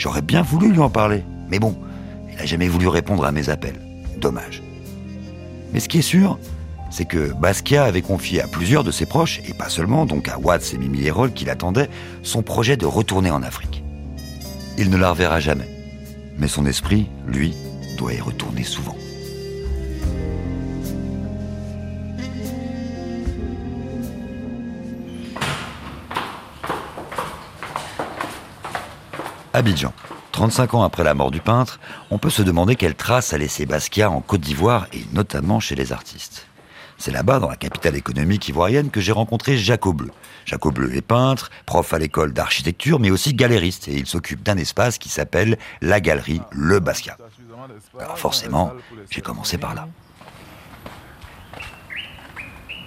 J'aurais 0.00 0.22
bien 0.22 0.40
voulu 0.40 0.72
lui 0.72 0.78
en 0.78 0.88
parler, 0.88 1.24
mais 1.50 1.58
bon, 1.58 1.76
il 2.30 2.36
n'a 2.36 2.46
jamais 2.46 2.68
voulu 2.68 2.88
répondre 2.88 3.22
à 3.26 3.32
mes 3.32 3.50
appels. 3.50 3.78
Dommage. 4.16 4.62
Mais 5.74 5.80
ce 5.80 5.90
qui 5.90 5.98
est 5.98 6.02
sûr, 6.02 6.38
c'est 6.90 7.04
que 7.04 7.34
Basquiat 7.34 7.84
avait 7.84 8.00
confié 8.00 8.40
à 8.40 8.48
plusieurs 8.48 8.82
de 8.82 8.92
ses 8.92 9.04
proches, 9.04 9.42
et 9.46 9.52
pas 9.52 9.68
seulement, 9.68 10.06
donc 10.06 10.28
à 10.28 10.38
Watts 10.38 10.72
et 10.72 10.78
Mimi 10.78 11.04
Hérol 11.04 11.34
qui 11.34 11.44
l'attendaient, 11.44 11.90
son 12.22 12.40
projet 12.40 12.78
de 12.78 12.86
retourner 12.86 13.30
en 13.30 13.42
Afrique. 13.42 13.84
Il 14.78 14.88
ne 14.88 14.96
la 14.96 15.10
reverra 15.10 15.38
jamais. 15.38 15.68
Mais 16.38 16.48
son 16.48 16.64
esprit, 16.64 17.10
lui, 17.26 17.54
doit 17.98 18.14
y 18.14 18.22
retourner 18.22 18.64
souvent. 18.64 18.96
Abidjan. 29.60 29.92
35 30.32 30.72
ans 30.72 30.82
après 30.84 31.04
la 31.04 31.12
mort 31.12 31.30
du 31.30 31.40
peintre, 31.40 31.80
on 32.10 32.16
peut 32.16 32.30
se 32.30 32.40
demander 32.40 32.76
quelle 32.76 32.94
trace 32.94 33.34
a 33.34 33.38
laissé 33.38 33.66
Basquiat 33.66 34.10
en 34.10 34.22
Côte 34.22 34.40
d'Ivoire 34.40 34.86
et 34.94 35.04
notamment 35.12 35.60
chez 35.60 35.74
les 35.74 35.92
artistes. 35.92 36.46
C'est 36.96 37.10
là-bas, 37.10 37.40
dans 37.40 37.50
la 37.50 37.56
capitale 37.56 37.94
économique 37.94 38.48
ivoirienne, 38.48 38.88
que 38.88 39.02
j'ai 39.02 39.12
rencontré 39.12 39.58
Jaco 39.58 39.92
Bleu. 39.92 40.12
Jaco 40.46 40.70
Bleu 40.70 40.96
est 40.96 41.02
peintre, 41.02 41.50
prof 41.66 41.92
à 41.92 41.98
l'école 41.98 42.32
d'architecture, 42.32 43.00
mais 43.00 43.10
aussi 43.10 43.34
galériste, 43.34 43.88
et 43.88 43.98
il 43.98 44.06
s'occupe 44.06 44.42
d'un 44.42 44.56
espace 44.56 44.96
qui 44.96 45.10
s'appelle 45.10 45.58
la 45.82 46.00
galerie 46.00 46.40
Le 46.52 46.80
Basquiat. 46.80 47.18
Alors 47.98 48.18
forcément, 48.18 48.72
j'ai 49.10 49.20
commencé 49.20 49.58
par 49.58 49.74
là. 49.74 49.88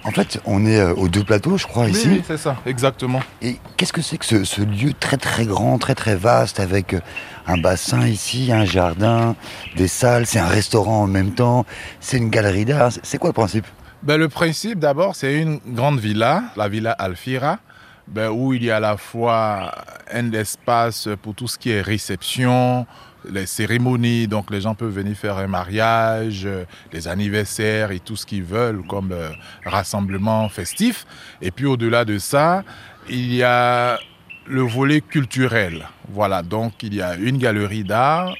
En 0.06 0.10
fait, 0.10 0.38
on 0.44 0.66
est 0.66 0.78
euh, 0.78 0.92
aux 0.94 1.08
deux 1.08 1.24
plateaux, 1.24 1.56
je 1.56 1.66
crois, 1.66 1.88
ici. 1.88 2.08
Oui, 2.08 2.22
c'est 2.26 2.36
ça, 2.36 2.56
exactement. 2.66 3.20
Et 3.40 3.56
qu'est-ce 3.76 3.92
que 3.92 4.02
c'est 4.02 4.18
que 4.18 4.26
ce, 4.26 4.44
ce, 4.44 4.60
lieu 4.60 4.92
très 4.92 5.16
très 5.16 5.46
grand, 5.46 5.78
très 5.78 5.94
très 5.94 6.14
vaste, 6.14 6.60
avec 6.60 6.92
euh, 6.92 7.00
un 7.46 7.56
bassin 7.56 8.06
ici, 8.06 8.52
un 8.52 8.66
jardin, 8.66 9.34
des 9.76 9.88
salles, 9.88 10.26
c'est 10.26 10.38
un 10.38 10.46
restaurant 10.46 11.04
en 11.04 11.06
même 11.06 11.32
temps, 11.32 11.64
c'est 12.00 12.18
une 12.18 12.28
galerie 12.28 12.66
d'art. 12.66 12.90
C'est 13.02 13.16
quoi 13.16 13.30
le 13.30 13.34
principe? 13.34 13.66
Ben, 14.02 14.18
Le 14.18 14.28
principe, 14.28 14.78
d'abord, 14.78 15.16
c'est 15.16 15.40
une 15.40 15.58
grande 15.68 15.98
villa, 15.98 16.44
la 16.56 16.68
villa 16.68 16.92
Alfira, 16.92 17.58
ben, 18.06 18.28
où 18.28 18.52
il 18.52 18.62
y 18.62 18.70
a 18.70 18.76
à 18.76 18.80
la 18.80 18.98
fois 18.98 19.72
un 20.12 20.30
espace 20.32 21.08
pour 21.22 21.34
tout 21.34 21.48
ce 21.48 21.56
qui 21.56 21.70
est 21.70 21.80
réception, 21.80 22.86
les 23.30 23.46
cérémonies, 23.46 24.26
donc 24.28 24.50
les 24.50 24.60
gens 24.60 24.74
peuvent 24.74 24.94
venir 24.94 25.16
faire 25.16 25.38
un 25.38 25.46
mariage, 25.46 26.48
les 26.92 27.08
anniversaires 27.08 27.90
et 27.90 28.00
tout 28.00 28.16
ce 28.16 28.26
qu'ils 28.26 28.44
veulent 28.44 28.86
comme 28.86 29.12
euh, 29.12 29.30
rassemblement 29.64 30.48
festif. 30.48 31.06
Et 31.40 31.50
puis 31.50 31.66
au-delà 31.66 32.04
de 32.04 32.18
ça, 32.18 32.64
il 33.08 33.34
y 33.34 33.42
a 33.42 33.98
le 34.46 34.62
volet 34.62 35.00
culturel. 35.00 35.86
Voilà, 36.08 36.42
donc 36.42 36.82
il 36.82 36.94
y 36.94 37.02
a 37.02 37.16
une 37.16 37.38
galerie 37.38 37.84
d'art 37.84 38.34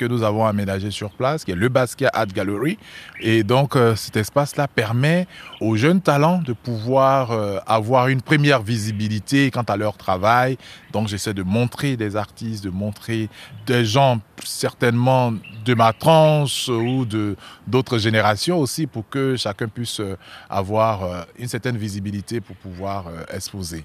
que 0.00 0.06
nous 0.06 0.22
avons 0.22 0.46
aménagé 0.46 0.90
sur 0.90 1.10
place, 1.10 1.44
qui 1.44 1.50
est 1.50 1.54
le 1.54 1.68
Basquiat 1.68 2.10
Art 2.14 2.28
Gallery. 2.28 2.78
Et 3.20 3.42
donc, 3.42 3.76
euh, 3.76 3.94
cet 3.94 4.16
espace-là 4.16 4.66
permet 4.66 5.26
aux 5.60 5.76
jeunes 5.76 6.00
talents 6.00 6.38
de 6.38 6.54
pouvoir 6.54 7.32
euh, 7.32 7.58
avoir 7.66 8.08
une 8.08 8.22
première 8.22 8.62
visibilité 8.62 9.50
quant 9.50 9.68
à 9.68 9.76
leur 9.76 9.98
travail. 9.98 10.56
Donc, 10.94 11.08
j'essaie 11.08 11.34
de 11.34 11.42
montrer 11.42 11.98
des 11.98 12.16
artistes, 12.16 12.64
de 12.64 12.70
montrer 12.70 13.28
des 13.66 13.84
gens 13.84 14.20
certainement 14.42 15.34
de 15.66 15.74
ma 15.74 15.92
tranche 15.92 16.70
ou 16.70 17.04
de 17.04 17.36
d'autres 17.66 17.98
générations 17.98 18.58
aussi 18.58 18.86
pour 18.86 19.06
que 19.06 19.36
chacun 19.36 19.68
puisse 19.68 20.00
euh, 20.00 20.16
avoir 20.48 21.26
une 21.38 21.48
certaine 21.48 21.76
visibilité 21.76 22.40
pour 22.40 22.56
pouvoir 22.56 23.04
exposer. 23.30 23.84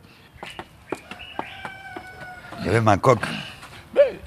Il 2.62 2.68
y 2.68 2.70
a 2.70 2.72
même 2.72 2.88
un 2.88 2.98
coq. 2.98 3.20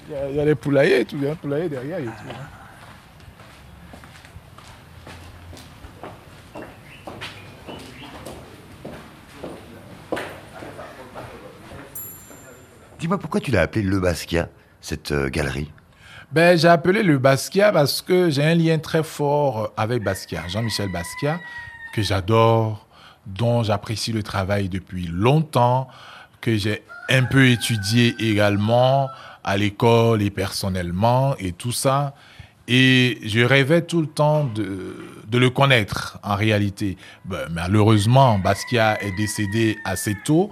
Il 0.09 0.15
y, 0.15 0.17
a, 0.17 0.31
il 0.31 0.37
y 0.37 0.41
a 0.41 0.45
les 0.47 0.55
poulaillers, 0.55 1.05
tout, 1.05 1.17
il 1.17 1.25
y 1.25 1.29
a 1.29 1.33
un 1.33 1.35
poulailler 1.35 1.69
derrière. 1.69 1.99
Et 1.99 2.05
tout, 2.05 2.11
hein. 2.31 2.47
Dis-moi 12.99 13.19
pourquoi 13.19 13.41
tu 13.41 13.51
l'as 13.51 13.61
appelé 13.63 13.83
Le 13.83 14.01
Basquiat, 14.01 14.49
cette 14.81 15.13
euh, 15.13 15.29
galerie? 15.29 15.71
Ben, 16.33 16.57
j'ai 16.59 16.69
appelé 16.69 17.03
le 17.03 17.19
Basquiat 17.19 17.71
parce 17.71 18.01
que 18.01 18.31
j'ai 18.31 18.45
un 18.45 18.55
lien 18.55 18.79
très 18.79 19.03
fort 19.03 19.73
avec 19.77 20.03
Basquiat, 20.03 20.49
Jean-Michel 20.49 20.91
Basquiat, 20.91 21.39
que 21.95 22.03
j'adore, 22.03 22.87
dont 23.27 23.63
j'apprécie 23.63 24.13
le 24.13 24.23
travail 24.23 24.69
depuis 24.69 25.07
longtemps, 25.07 25.87
que 26.41 26.57
j'ai 26.57 26.83
un 27.09 27.25
peu 27.25 27.49
étudié 27.49 28.15
également 28.19 29.09
à 29.45 29.57
l'école 29.57 30.23
et 30.23 30.31
personnellement 30.31 31.35
et 31.39 31.53
tout 31.53 31.73
ça. 31.73 32.15
Et 32.71 33.19
je 33.25 33.41
rêvais 33.41 33.81
tout 33.81 34.03
le 34.03 34.07
temps 34.07 34.45
de, 34.45 34.95
le 35.33 35.51
connaître 35.51 36.19
en 36.23 36.37
réalité. 36.37 36.99
Ben, 37.25 37.49
malheureusement, 37.51 38.39
Basquiat 38.39 39.03
est 39.03 39.17
décédé 39.17 39.79
assez 39.87 40.15
tôt. 40.25 40.51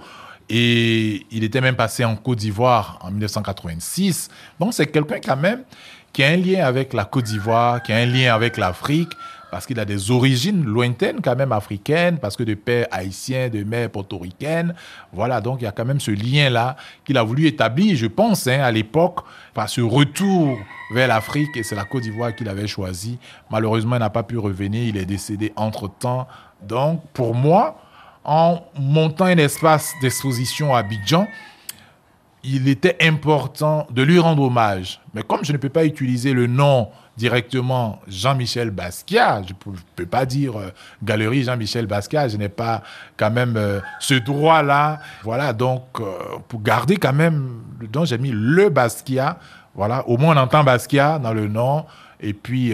Et 0.49 1.27
il 1.29 1.43
était 1.43 1.61
même 1.61 1.75
passé 1.75 2.05
en 2.05 2.15
Côte 2.15 2.39
d'Ivoire 2.39 2.97
en 3.01 3.11
1986. 3.11 4.29
Donc 4.59 4.73
c'est 4.73 4.87
quelqu'un 4.87 5.19
quand 5.23 5.37
même 5.37 5.63
qui 6.11 6.23
a 6.23 6.29
un 6.29 6.37
lien 6.37 6.65
avec 6.65 6.93
la 6.93 7.05
Côte 7.05 7.25
d'Ivoire, 7.25 7.83
qui 7.83 7.91
a 7.91 7.97
un 7.97 8.05
lien 8.05 8.33
avec 8.33 8.57
l'Afrique, 8.57 9.11
parce 9.51 9.65
qu'il 9.65 9.79
a 9.79 9.85
des 9.85 10.11
origines 10.11 10.65
lointaines 10.65 11.21
quand 11.21 11.35
même 11.35 11.51
africaines, 11.51 12.17
parce 12.17 12.35
que 12.35 12.43
de 12.43 12.53
père 12.53 12.87
haïtien, 12.91 13.49
de 13.49 13.63
mère 13.63 13.89
portoricaine. 13.89 14.75
Voilà, 15.13 15.41
donc 15.41 15.61
il 15.61 15.63
y 15.63 15.67
a 15.67 15.71
quand 15.71 15.85
même 15.85 15.99
ce 15.99 16.11
lien-là 16.11 16.75
qu'il 17.05 17.17
a 17.17 17.23
voulu 17.23 17.47
établir, 17.47 17.95
je 17.95 18.07
pense, 18.07 18.47
hein, 18.47 18.59
à 18.61 18.71
l'époque, 18.71 19.19
par 19.53 19.69
ce 19.69 19.81
retour 19.81 20.57
vers 20.91 21.07
l'Afrique, 21.07 21.55
et 21.55 21.63
c'est 21.63 21.75
la 21.75 21.85
Côte 21.85 22.03
d'Ivoire 22.03 22.35
qu'il 22.35 22.49
avait 22.49 22.67
choisi. 22.67 23.17
Malheureusement, 23.49 23.95
il 23.95 23.99
n'a 23.99 24.09
pas 24.09 24.23
pu 24.23 24.37
revenir, 24.37 24.83
il 24.83 24.97
est 24.97 25.05
décédé 25.05 25.53
entre-temps. 25.55 26.27
Donc, 26.61 27.01
pour 27.13 27.33
moi, 27.33 27.79
en 28.23 28.61
montant 28.77 29.25
un 29.25 29.37
espace 29.37 29.93
d'exposition 30.01 30.75
à 30.75 30.79
Abidjan, 30.79 31.27
il 32.43 32.67
était 32.67 32.97
important 33.01 33.87
de 33.89 34.01
lui 34.03 34.19
rendre 34.19 34.43
hommage. 34.43 35.01
Mais 35.13 35.23
comme 35.23 35.43
je 35.43 35.51
ne 35.51 35.57
peux 35.57 35.69
pas 35.69 35.85
utiliser 35.85 36.33
le 36.33 36.47
nom 36.47 36.89
directement 37.17 37.99
Jean-Michel 38.07 38.69
Basquiat, 38.69 39.41
je 39.43 39.53
ne 39.53 39.77
peux 39.95 40.05
pas 40.05 40.25
dire 40.25 40.57
euh, 40.57 40.69
Galerie 41.03 41.43
Jean-Michel 41.43 41.87
Basquiat, 41.87 42.27
je 42.29 42.37
n'ai 42.37 42.47
pas 42.49 42.83
quand 43.17 43.31
même 43.31 43.57
euh, 43.57 43.81
ce 43.99 44.13
droit-là. 44.13 44.99
Voilà, 45.23 45.51
donc 45.51 45.99
euh, 45.99 46.37
pour 46.47 46.61
garder 46.61 46.97
quand 46.97 47.13
même 47.13 47.61
nom, 47.93 48.05
j'ai 48.05 48.19
mis 48.19 48.31
le 48.31 48.69
Basquiat. 48.69 49.39
Voilà, 49.73 50.07
au 50.07 50.17
moins 50.17 50.35
on 50.35 50.39
entend 50.39 50.63
Basquiat 50.63 51.19
dans 51.19 51.33
le 51.33 51.47
nom. 51.47 51.85
Et 52.19 52.33
puis, 52.33 52.73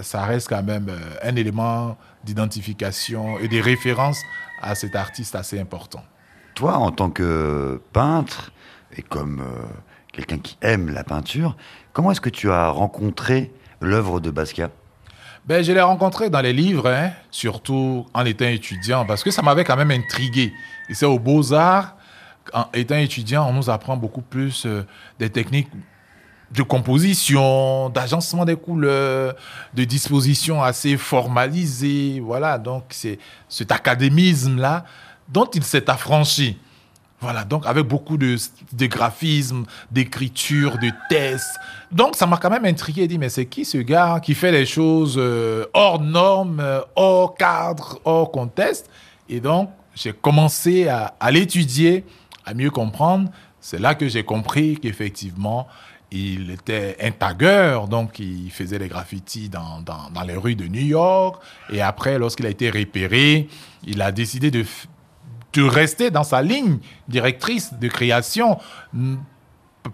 ça 0.00 0.24
reste 0.24 0.48
quand 0.48 0.62
même 0.62 0.90
un 1.22 1.36
élément 1.36 1.98
d'identification 2.24 3.38
et 3.38 3.48
des 3.48 3.60
références 3.60 4.18
à 4.62 4.74
cet 4.74 4.96
artiste 4.96 5.34
assez 5.34 5.60
important. 5.60 6.02
Toi, 6.54 6.78
en 6.78 6.90
tant 6.90 7.10
que 7.10 7.82
peintre, 7.92 8.52
et 8.96 9.02
comme 9.02 9.44
quelqu'un 10.10 10.38
qui 10.38 10.56
aime 10.62 10.88
la 10.88 11.04
peinture, 11.04 11.54
comment 11.96 12.10
est-ce 12.10 12.20
que 12.20 12.28
tu 12.28 12.50
as 12.50 12.68
rencontré 12.68 13.50
l'œuvre 13.80 14.20
de 14.20 14.30
Basquiat? 14.30 14.68
Ben, 15.46 15.64
je 15.64 15.72
l'ai 15.72 15.80
rencontré 15.80 16.28
dans 16.28 16.42
les 16.42 16.52
livres, 16.52 16.90
hein, 16.90 17.12
surtout 17.30 18.04
en 18.12 18.26
étant 18.26 18.44
étudiant, 18.44 19.06
parce 19.06 19.24
que 19.24 19.30
ça 19.30 19.40
m'avait 19.40 19.64
quand 19.64 19.76
même 19.76 19.90
intrigué. 19.90 20.52
Et 20.90 20.94
c'est 20.94 21.06
aux 21.06 21.18
Beaux-Arts, 21.18 21.96
en 22.52 22.66
étant 22.74 22.98
étudiant, 22.98 23.48
on 23.48 23.54
nous 23.54 23.70
apprend 23.70 23.96
beaucoup 23.96 24.20
plus 24.20 24.66
euh, 24.66 24.84
des 25.18 25.30
techniques 25.30 25.70
de 26.50 26.62
composition, 26.62 27.88
d'agencement 27.88 28.44
des 28.44 28.56
couleurs, 28.56 29.34
de 29.72 29.84
disposition 29.84 30.62
assez 30.62 30.98
formalisée. 30.98 32.20
Voilà, 32.20 32.58
donc 32.58 32.84
c'est 32.90 33.18
cet 33.48 33.72
académisme-là 33.72 34.84
dont 35.30 35.46
il 35.46 35.64
s'est 35.64 35.88
affranchi. 35.88 36.58
Voilà, 37.20 37.44
donc 37.44 37.66
avec 37.66 37.86
beaucoup 37.86 38.18
de, 38.18 38.36
de 38.72 38.86
graphisme, 38.86 39.64
d'écriture, 39.90 40.76
de 40.78 40.90
tests. 41.08 41.56
Donc 41.90 42.14
ça 42.14 42.26
m'a 42.26 42.36
quand 42.36 42.50
même 42.50 42.66
intrigué 42.66 43.08
dit, 43.08 43.16
mais 43.16 43.30
c'est 43.30 43.46
qui 43.46 43.64
ce 43.64 43.78
gars 43.78 44.20
qui 44.22 44.34
fait 44.34 44.52
les 44.52 44.66
choses 44.66 45.16
euh, 45.16 45.64
hors 45.72 46.00
normes, 46.00 46.60
euh, 46.60 46.80
hors 46.94 47.34
cadre, 47.34 47.98
hors 48.04 48.30
contexte? 48.30 48.90
Et 49.30 49.40
donc 49.40 49.70
j'ai 49.94 50.12
commencé 50.12 50.88
à, 50.88 51.30
l'étudier, 51.30 52.04
à 52.44 52.52
mieux 52.52 52.70
comprendre. 52.70 53.30
C'est 53.60 53.80
là 53.80 53.94
que 53.94 54.08
j'ai 54.08 54.22
compris 54.22 54.76
qu'effectivement, 54.76 55.66
il 56.12 56.50
était 56.50 56.96
un 57.02 57.10
tagueur, 57.10 57.88
donc 57.88 58.18
il 58.18 58.50
faisait 58.50 58.78
des 58.78 58.88
graffitis 58.88 59.48
dans, 59.48 59.80
dans, 59.80 60.22
les 60.22 60.36
rues 60.36 60.54
de 60.54 60.66
New 60.66 60.84
York. 60.84 61.42
Et 61.72 61.80
après, 61.80 62.18
lorsqu'il 62.18 62.44
a 62.46 62.50
été 62.50 62.70
repéré, 62.70 63.48
il 63.86 64.02
a 64.02 64.12
décidé 64.12 64.50
de 64.50 64.64
de 65.56 65.62
rester 65.62 66.10
dans 66.10 66.24
sa 66.24 66.42
ligne 66.42 66.78
directrice 67.08 67.74
de 67.74 67.88
création 67.88 68.58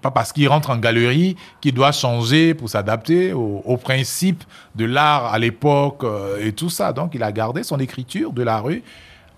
pas 0.00 0.11
parce 0.11 0.33
qu'il 0.33 0.49
rentre 0.49 0.71
en 0.71 0.76
galerie 0.76 1.37
qu'il 1.61 1.75
doit 1.75 1.92
changer 1.92 2.54
pour 2.54 2.69
s'adapter 2.69 3.33
aux, 3.33 3.76
principes 3.76 4.45
de 4.75 4.85
l'art 4.85 5.33
à 5.33 5.38
l'époque 5.38 6.04
euh, 6.04 6.45
et 6.45 6.52
tout 6.52 6.71
ça. 6.71 6.92
Donc 6.92 7.14
il 7.14 7.23
a 7.23 7.33
gardé 7.33 7.62
son 7.62 7.78
écriture 7.78 8.33
de 8.33 8.42
la 8.42 8.61
rue 8.61 8.83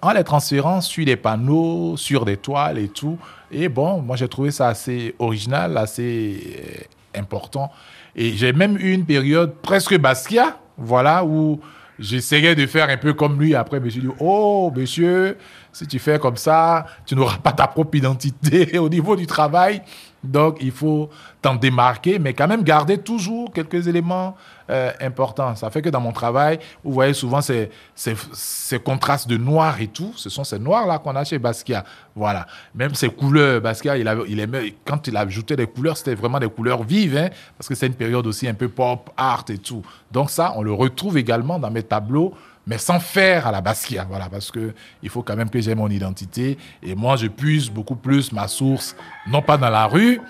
en 0.02 0.12
les 0.12 0.22
transférant 0.22 0.80
sur 0.80 1.04
des 1.04 1.16
panneaux, 1.16 1.96
sur 1.96 2.24
des 2.24 2.36
toiles 2.36 2.78
et 2.78 2.88
tout. 2.88 3.18
Et 3.50 3.68
bon, 3.68 4.00
moi 4.00 4.16
j'ai 4.16 4.28
trouvé 4.28 4.50
ça 4.50 4.68
assez 4.68 5.14
original, 5.18 5.76
assez 5.78 6.40
euh, 6.58 7.20
important. 7.20 7.70
Et 8.14 8.32
j'ai 8.32 8.52
même 8.52 8.76
eu 8.76 8.92
une 8.92 9.06
période 9.06 9.54
presque 9.62 9.96
Basquiat, 9.98 10.58
voilà, 10.76 11.24
où 11.24 11.60
j'essayais 11.98 12.54
de 12.54 12.66
faire 12.66 12.88
un 12.90 12.96
peu 12.96 13.12
comme 13.12 13.40
lui. 13.40 13.54
Après, 13.54 13.78
je 13.78 13.84
me 13.84 13.90
suis 13.90 14.00
dit, 14.00 14.08
oh, 14.20 14.72
monsieur, 14.74 15.36
si 15.74 15.86
tu 15.86 15.98
fais 15.98 16.18
comme 16.18 16.36
ça, 16.36 16.86
tu 17.04 17.16
n'auras 17.16 17.38
pas 17.38 17.52
ta 17.52 17.66
propre 17.66 17.96
identité 17.96 18.78
au 18.78 18.88
niveau 18.88 19.16
du 19.16 19.26
travail. 19.26 19.82
Donc, 20.22 20.56
il 20.60 20.70
faut 20.70 21.10
t'en 21.42 21.54
démarquer, 21.54 22.18
mais 22.18 22.32
quand 22.32 22.48
même 22.48 22.62
garder 22.62 22.96
toujours 22.96 23.52
quelques 23.52 23.86
éléments 23.86 24.34
euh, 24.70 24.90
importants. 25.02 25.54
Ça 25.54 25.68
fait 25.68 25.82
que 25.82 25.90
dans 25.90 26.00
mon 26.00 26.12
travail, 26.12 26.58
vous 26.82 26.92
voyez 26.92 27.12
souvent 27.12 27.42
ces, 27.42 27.68
ces, 27.94 28.78
contrastes 28.78 29.28
de 29.28 29.36
noir 29.36 29.78
et 29.82 29.88
tout. 29.88 30.14
Ce 30.16 30.30
sont 30.30 30.44
ces 30.44 30.58
noirs-là 30.58 30.98
qu'on 30.98 31.14
a 31.14 31.24
chez 31.24 31.38
Basquiat. 31.38 31.84
Voilà. 32.16 32.46
Même 32.74 32.94
ces 32.94 33.10
couleurs, 33.10 33.60
Basquiat, 33.60 33.98
il, 33.98 34.10
il 34.28 34.40
aimait, 34.40 34.74
quand 34.86 35.06
il 35.06 35.16
ajoutait 35.18 35.56
des 35.56 35.66
couleurs, 35.66 35.98
c'était 35.98 36.14
vraiment 36.14 36.38
des 36.38 36.48
couleurs 36.48 36.84
vives, 36.84 37.18
hein, 37.18 37.28
parce 37.58 37.68
que 37.68 37.74
c'est 37.74 37.88
une 37.88 37.94
période 37.94 38.26
aussi 38.26 38.48
un 38.48 38.54
peu 38.54 38.68
pop, 38.68 39.10
art 39.18 39.44
et 39.50 39.58
tout. 39.58 39.84
Donc 40.10 40.30
ça, 40.30 40.54
on 40.56 40.62
le 40.62 40.72
retrouve 40.72 41.18
également 41.18 41.58
dans 41.58 41.70
mes 41.70 41.82
tableaux 41.82 42.32
mais 42.66 42.78
sans 42.78 43.00
faire 43.00 43.47
à 43.47 43.52
la 43.52 43.61
Basquiat, 43.61 44.06
voilà, 44.09 44.28
parce 44.28 44.50
que 44.50 44.75
il 45.02 45.11
faut 45.11 45.23
quand 45.23 45.37
même 45.37 45.50
que 45.50 45.61
j'ai 45.61 45.75
mon 45.75 45.88
identité. 45.88 46.59
Et 46.83 46.94
moi, 46.94 47.16
je 47.16 47.26
puise 47.26 47.71
beaucoup 47.71 47.97
plus 47.97 48.33
ma 48.33 48.49
source, 48.49 48.97
non 49.26 49.42
pas 49.42 49.56
dans 49.56 49.71
la 49.71 49.87
rue, 49.87 50.21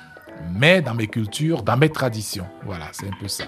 mais 0.52 0.82
dans 0.82 0.94
mes 0.94 1.06
cultures, 1.06 1.62
dans 1.62 1.76
mes 1.76 1.90
traditions. 1.90 2.46
Voilà, 2.64 2.86
c'est 2.92 3.06
un 3.06 3.16
peu 3.20 3.28
ça. 3.28 3.44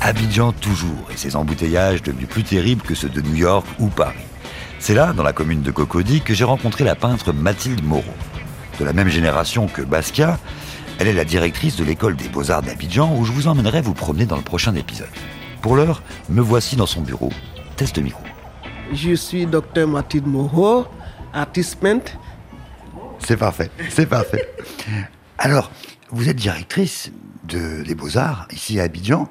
Abidjan 0.00 0.52
toujours, 0.52 1.10
et 1.12 1.16
ses 1.16 1.36
embouteillages 1.36 2.02
devenus 2.02 2.28
plus 2.28 2.44
terribles 2.44 2.82
que 2.82 2.94
ceux 2.94 3.08
de 3.08 3.20
New 3.20 3.34
York 3.34 3.66
ou 3.78 3.88
Paris. 3.88 4.16
C'est 4.78 4.94
là, 4.94 5.12
dans 5.12 5.24
la 5.24 5.32
commune 5.32 5.62
de 5.62 5.72
Cocody, 5.72 6.20
que 6.20 6.34
j'ai 6.34 6.44
rencontré 6.44 6.84
la 6.84 6.94
peintre 6.94 7.32
Mathilde 7.32 7.84
Moreau. 7.84 8.04
De 8.78 8.84
la 8.84 8.92
même 8.92 9.08
génération 9.08 9.66
que 9.66 9.82
Basquiat, 9.82 10.38
elle 11.00 11.08
est 11.08 11.12
la 11.12 11.24
directrice 11.24 11.76
de 11.76 11.84
l'école 11.84 12.16
des 12.16 12.28
beaux-arts 12.28 12.62
d'Abidjan 12.62 13.14
où 13.16 13.24
je 13.24 13.32
vous 13.32 13.48
emmènerai 13.48 13.80
vous 13.80 13.94
promener 13.94 14.24
dans 14.24 14.36
le 14.36 14.42
prochain 14.42 14.74
épisode. 14.76 15.08
Pour 15.62 15.76
l'heure, 15.76 16.02
me 16.28 16.40
voici 16.40 16.76
dans 16.76 16.86
son 16.86 17.00
bureau. 17.00 17.30
Test 17.76 17.98
micro. 17.98 18.22
Je 18.92 19.14
suis 19.14 19.46
docteur 19.46 19.88
Mathilde 19.88 20.26
Moreau, 20.26 20.86
artiste 21.32 21.76
peintre. 21.76 22.12
C'est 23.18 23.36
parfait, 23.36 23.70
c'est 23.90 24.06
parfait. 24.06 24.48
Alors, 25.36 25.70
vous 26.10 26.28
êtes 26.28 26.36
directrice 26.36 27.12
de, 27.44 27.82
des 27.82 27.94
Beaux-Arts 27.94 28.48
ici 28.52 28.80
à 28.80 28.84
Abidjan. 28.84 29.28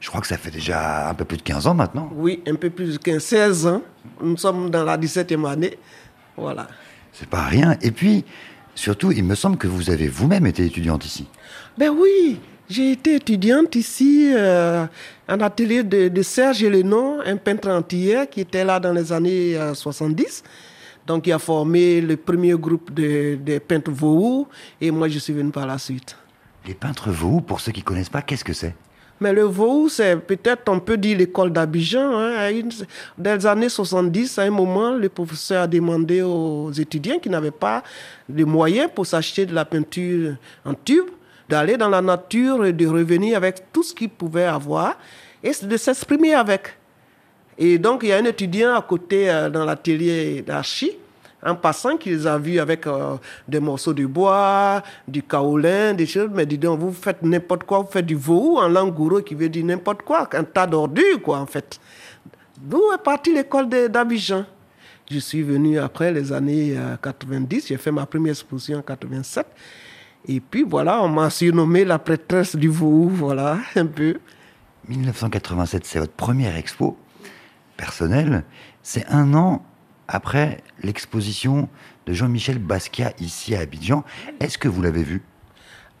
Je 0.00 0.08
crois 0.08 0.20
que 0.20 0.26
ça 0.26 0.36
fait 0.36 0.50
déjà 0.50 1.08
un 1.08 1.14
peu 1.14 1.24
plus 1.24 1.36
de 1.36 1.42
15 1.42 1.66
ans 1.66 1.74
maintenant. 1.74 2.10
Oui, 2.14 2.42
un 2.46 2.54
peu 2.54 2.70
plus 2.70 2.94
de 2.94 2.98
15, 2.98 3.22
16 3.22 3.66
ans. 3.66 3.82
Nous 4.22 4.36
sommes 4.36 4.70
dans 4.70 4.84
la 4.84 4.96
17e 4.98 5.48
année. 5.48 5.78
Voilà. 6.36 6.68
C'est 7.12 7.28
pas 7.28 7.44
rien. 7.44 7.76
Et 7.80 7.90
puis, 7.90 8.24
surtout, 8.74 9.12
il 9.12 9.24
me 9.24 9.34
semble 9.34 9.56
que 9.56 9.66
vous 9.66 9.90
avez 9.90 10.08
vous-même 10.08 10.46
été 10.46 10.64
étudiante 10.64 11.06
ici. 11.06 11.28
Ben 11.78 11.90
oui, 11.90 12.40
j'ai 12.68 12.92
été 12.92 13.14
étudiante 13.16 13.76
ici, 13.76 14.32
euh, 14.34 14.86
en 15.28 15.40
atelier 15.40 15.84
de, 15.84 16.22
Serge 16.22 16.64
Lénon, 16.64 17.20
un 17.24 17.36
peintre 17.36 17.68
antillais 17.68 18.26
qui 18.26 18.40
était 18.40 18.64
là 18.64 18.80
dans 18.80 18.92
les 18.92 19.12
années 19.12 19.56
70. 19.74 20.42
Euh, 20.44 20.48
Donc, 21.06 21.28
il 21.28 21.32
a 21.32 21.38
formé 21.38 22.00
le 22.00 22.16
premier 22.16 22.54
groupe 22.54 22.92
de, 22.92 23.58
peintres 23.58 23.92
Vaux, 23.92 24.48
et 24.80 24.90
moi, 24.90 25.08
je 25.08 25.20
suis 25.20 25.32
venu 25.32 25.50
par 25.50 25.66
la 25.66 25.78
suite. 25.78 26.16
Les 26.66 26.74
peintres 26.74 27.10
Vaux, 27.10 27.40
pour 27.40 27.60
ceux 27.60 27.70
qui 27.70 27.80
ne 27.80 27.84
connaissent 27.84 28.08
pas, 28.08 28.22
qu'est-ce 28.22 28.44
que 28.44 28.52
c'est? 28.52 28.74
Mais 29.20 29.32
le 29.32 29.44
Vaux, 29.44 29.88
c'est 29.88 30.16
peut-être, 30.16 30.68
on 30.68 30.80
peut 30.80 30.96
dire, 30.96 31.16
l'école 31.16 31.52
d'Abidjan. 31.52 32.18
Hein. 32.18 32.50
Dans 33.16 33.38
les 33.38 33.46
années 33.46 33.68
70, 33.68 34.40
à 34.40 34.42
un 34.42 34.50
moment, 34.50 34.90
le 34.90 35.08
professeur 35.08 35.62
a 35.62 35.66
demandé 35.68 36.20
aux 36.20 36.72
étudiants 36.72 37.20
qui 37.20 37.30
n'avaient 37.30 37.52
pas 37.52 37.84
de 38.28 38.44
moyens 38.44 38.90
pour 38.92 39.06
s'acheter 39.06 39.46
de 39.46 39.54
la 39.54 39.64
peinture 39.64 40.34
en 40.64 40.74
tube 40.74 41.06
d'aller 41.48 41.76
dans 41.76 41.88
la 41.88 42.02
nature 42.02 42.64
et 42.64 42.72
de 42.72 42.86
revenir 42.86 43.36
avec 43.36 43.72
tout 43.72 43.82
ce 43.82 43.94
qu'ils 43.94 44.10
pouvaient 44.10 44.44
avoir 44.44 44.96
et 45.42 45.52
de 45.62 45.76
s'exprimer 45.76 46.34
avec. 46.34 46.76
Et 47.58 47.78
donc, 47.78 48.00
il 48.02 48.10
y 48.10 48.12
a 48.12 48.18
un 48.18 48.24
étudiant 48.24 48.74
à 48.74 48.82
côté 48.82 49.30
euh, 49.30 49.48
dans 49.48 49.64
l'atelier 49.64 50.42
d'archi, 50.42 50.92
en 51.42 51.54
passant, 51.54 51.96
qui 51.96 52.10
les 52.10 52.26
a 52.26 52.36
vus 52.36 52.58
avec 52.58 52.86
euh, 52.86 53.16
des 53.48 53.60
morceaux 53.60 53.94
de 53.94 54.04
bois, 54.04 54.82
du 55.08 55.22
kaolin, 55.22 55.94
des 55.94 56.06
choses. 56.06 56.28
Mais 56.34 56.44
dis 56.44 56.58
donc, 56.58 56.80
vous 56.80 56.92
faites 56.92 57.22
n'importe 57.22 57.64
quoi, 57.64 57.78
vous 57.80 57.90
faites 57.90 58.04
du 58.04 58.16
veau 58.16 58.58
en 58.58 58.68
langue 58.68 58.92
gourou 58.92 59.22
qui 59.22 59.34
veut 59.34 59.48
dire 59.48 59.64
n'importe 59.64 60.02
quoi, 60.02 60.28
un 60.32 60.44
tas 60.44 60.66
d'ordures, 60.66 61.22
quoi, 61.22 61.38
en 61.38 61.46
fait. 61.46 61.80
D'où 62.58 62.80
est 62.94 63.02
partie 63.02 63.32
l'école 63.32 63.68
d'Abidjan. 63.68 64.44
Je 65.10 65.18
suis 65.18 65.42
venu 65.42 65.78
après 65.78 66.12
les 66.12 66.32
années 66.32 66.76
90, 67.00 67.56
euh, 67.56 67.66
j'ai 67.68 67.76
fait 67.76 67.92
ma 67.92 68.04
première 68.06 68.32
exposition 68.32 68.78
en 68.78 68.82
87. 68.82 69.46
Et 70.28 70.40
puis 70.40 70.64
voilà, 70.64 71.02
on 71.02 71.08
m'a 71.08 71.30
surnommé 71.30 71.84
la 71.84 71.98
prêtresse 71.98 72.56
du 72.56 72.68
Vau, 72.68 73.08
voilà, 73.08 73.58
un 73.76 73.86
peu. 73.86 74.18
1987, 74.88 75.84
c'est 75.84 75.98
votre 76.00 76.12
première 76.12 76.56
expo 76.56 76.96
personnelle. 77.76 78.44
C'est 78.82 79.06
un 79.08 79.34
an 79.34 79.64
après 80.08 80.62
l'exposition 80.82 81.68
de 82.06 82.12
Jean-Michel 82.12 82.58
Basquiat 82.58 83.12
ici 83.20 83.54
à 83.54 83.60
Abidjan. 83.60 84.04
Est-ce 84.40 84.58
que 84.58 84.68
vous 84.68 84.82
l'avez 84.82 85.02
vu? 85.02 85.22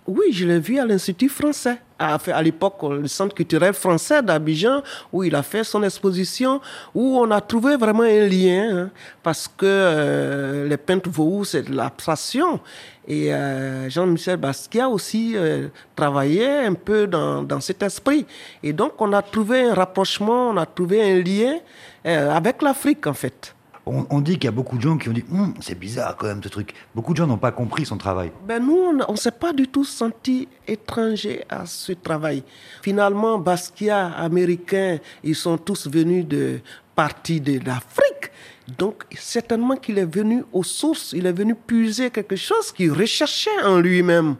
Oui, 0.06 0.26
je 0.32 0.46
l'ai 0.46 0.60
vu 0.60 0.78
à 0.78 0.86
l'Institut 0.86 1.28
français, 1.28 1.80
à, 1.98 2.18
à 2.32 2.42
l'époque, 2.42 2.82
le 2.82 3.08
Centre 3.08 3.34
culturel 3.34 3.72
français 3.72 4.22
d'Abidjan, 4.22 4.82
où 5.12 5.24
il 5.24 5.34
a 5.34 5.42
fait 5.42 5.64
son 5.64 5.82
exposition, 5.82 6.60
où 6.94 7.18
on 7.18 7.30
a 7.30 7.40
trouvé 7.40 7.76
vraiment 7.76 8.02
un 8.02 8.26
lien, 8.26 8.76
hein, 8.76 8.90
parce 9.22 9.48
que 9.48 9.64
euh, 9.66 10.68
les 10.68 10.76
peintres 10.76 11.10
vaudou, 11.10 11.44
c'est 11.44 11.62
de 11.62 11.74
l'abstraction. 11.74 12.60
Et 13.08 13.32
euh, 13.32 13.88
Jean-Michel 13.88 14.36
Basquiat 14.36 14.88
aussi 14.88 15.34
euh, 15.36 15.68
travaillait 15.94 16.66
un 16.66 16.74
peu 16.74 17.06
dans, 17.06 17.42
dans, 17.42 17.60
cet 17.60 17.82
esprit. 17.82 18.26
Et 18.62 18.72
donc, 18.72 19.00
on 19.00 19.12
a 19.12 19.22
trouvé 19.22 19.62
un 19.62 19.74
rapprochement, 19.74 20.50
on 20.50 20.56
a 20.56 20.66
trouvé 20.66 21.12
un 21.12 21.22
lien 21.22 21.58
avec 22.04 22.62
l'Afrique, 22.62 23.04
en 23.08 23.14
fait 23.14 23.55
on, 23.86 24.20
dit 24.20 24.34
qu'il 24.34 24.44
y 24.44 24.48
a 24.48 24.52
beaucoup 24.52 24.76
de 24.76 24.82
gens 24.82 24.98
qui 24.98 25.08
ont 25.08 25.12
dit 25.12 25.24
hum, 25.30 25.54
c'est 25.60 25.78
bizarre 25.78 26.16
quand 26.16 26.26
même 26.26 26.42
ce 26.42 26.48
truc. 26.48 26.74
Beaucoup 26.94 27.12
de 27.12 27.18
gens 27.18 27.26
n'ont 27.26 27.38
pas 27.38 27.52
compris 27.52 27.86
son 27.86 27.96
travail. 27.96 28.32
Ben 28.46 28.64
nous, 28.64 28.76
on 29.06 29.12
ne 29.12 29.16
s'est 29.16 29.30
pas 29.30 29.52
du 29.52 29.68
tout 29.68 29.84
senti 29.84 30.48
étranger 30.66 31.44
à 31.48 31.66
ce 31.66 31.92
travail. 31.92 32.42
Finalement, 32.82 33.38
Basquiat, 33.38 34.08
américain, 34.08 34.98
ils 35.22 35.36
sont 35.36 35.56
tous 35.56 35.88
venus 35.88 36.26
de 36.26 36.58
partie 36.96 37.40
de 37.40 37.64
l'Afrique. 37.64 38.32
Donc, 38.76 39.04
certainement 39.16 39.76
qu'il 39.76 39.98
est 39.98 40.12
venu 40.12 40.42
aux 40.52 40.64
sources, 40.64 41.12
il 41.12 41.24
est 41.26 41.32
venu 41.32 41.54
puiser 41.54 42.10
quelque 42.10 42.34
chose 42.34 42.72
qu'il 42.72 42.90
recherchait 42.90 43.62
en 43.64 43.78
lui-même. 43.78 44.34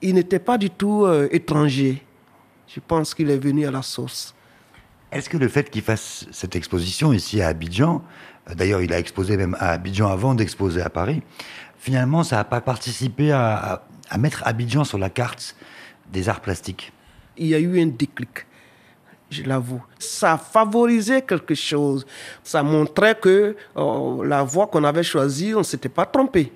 Il 0.00 0.14
n'était 0.14 0.38
pas 0.38 0.56
du 0.56 0.70
tout 0.70 1.04
euh, 1.04 1.28
étranger. 1.32 2.00
Je 2.68 2.78
pense 2.86 3.12
qu'il 3.14 3.30
est 3.30 3.38
venu 3.38 3.66
à 3.66 3.72
la 3.72 3.82
source. 3.82 4.34
Est-ce 5.10 5.28
que 5.28 5.36
le 5.36 5.48
fait 5.48 5.70
qu'il 5.70 5.82
fasse 5.82 6.26
cette 6.30 6.56
exposition 6.56 7.12
ici 7.12 7.40
à 7.40 7.48
Abidjan, 7.48 8.02
D'ailleurs, 8.52 8.82
il 8.82 8.92
a 8.92 8.98
exposé 8.98 9.36
même 9.36 9.56
à 9.58 9.70
Abidjan 9.70 10.08
avant 10.08 10.34
d'exposer 10.34 10.82
à 10.82 10.90
Paris. 10.90 11.22
Finalement, 11.78 12.22
ça 12.22 12.36
n'a 12.36 12.44
pas 12.44 12.60
participé 12.60 13.32
à, 13.32 13.84
mettre 14.18 14.42
Abidjan 14.46 14.84
sur 14.84 14.98
la 14.98 15.10
carte 15.10 15.56
des 16.12 16.28
arts 16.28 16.40
plastiques. 16.40 16.92
Il 17.36 17.46
y 17.46 17.54
a 17.54 17.58
eu 17.58 17.80
un 17.80 17.86
déclic, 17.86 18.46
je 19.30 19.42
l'avoue. 19.42 19.82
Ça 19.98 20.38
favorisait 20.38 21.22
quelque 21.22 21.54
chose. 21.54 22.06
Ça 22.42 22.62
montrait 22.62 23.16
que 23.16 23.56
oh, 23.74 24.22
la 24.24 24.42
voie 24.42 24.66
qu'on 24.66 24.84
avait 24.84 25.02
choisie, 25.02 25.54
on 25.54 25.58
ne 25.58 25.64
s'était 25.64 25.88
pas 25.88 26.06
trompé 26.06 26.52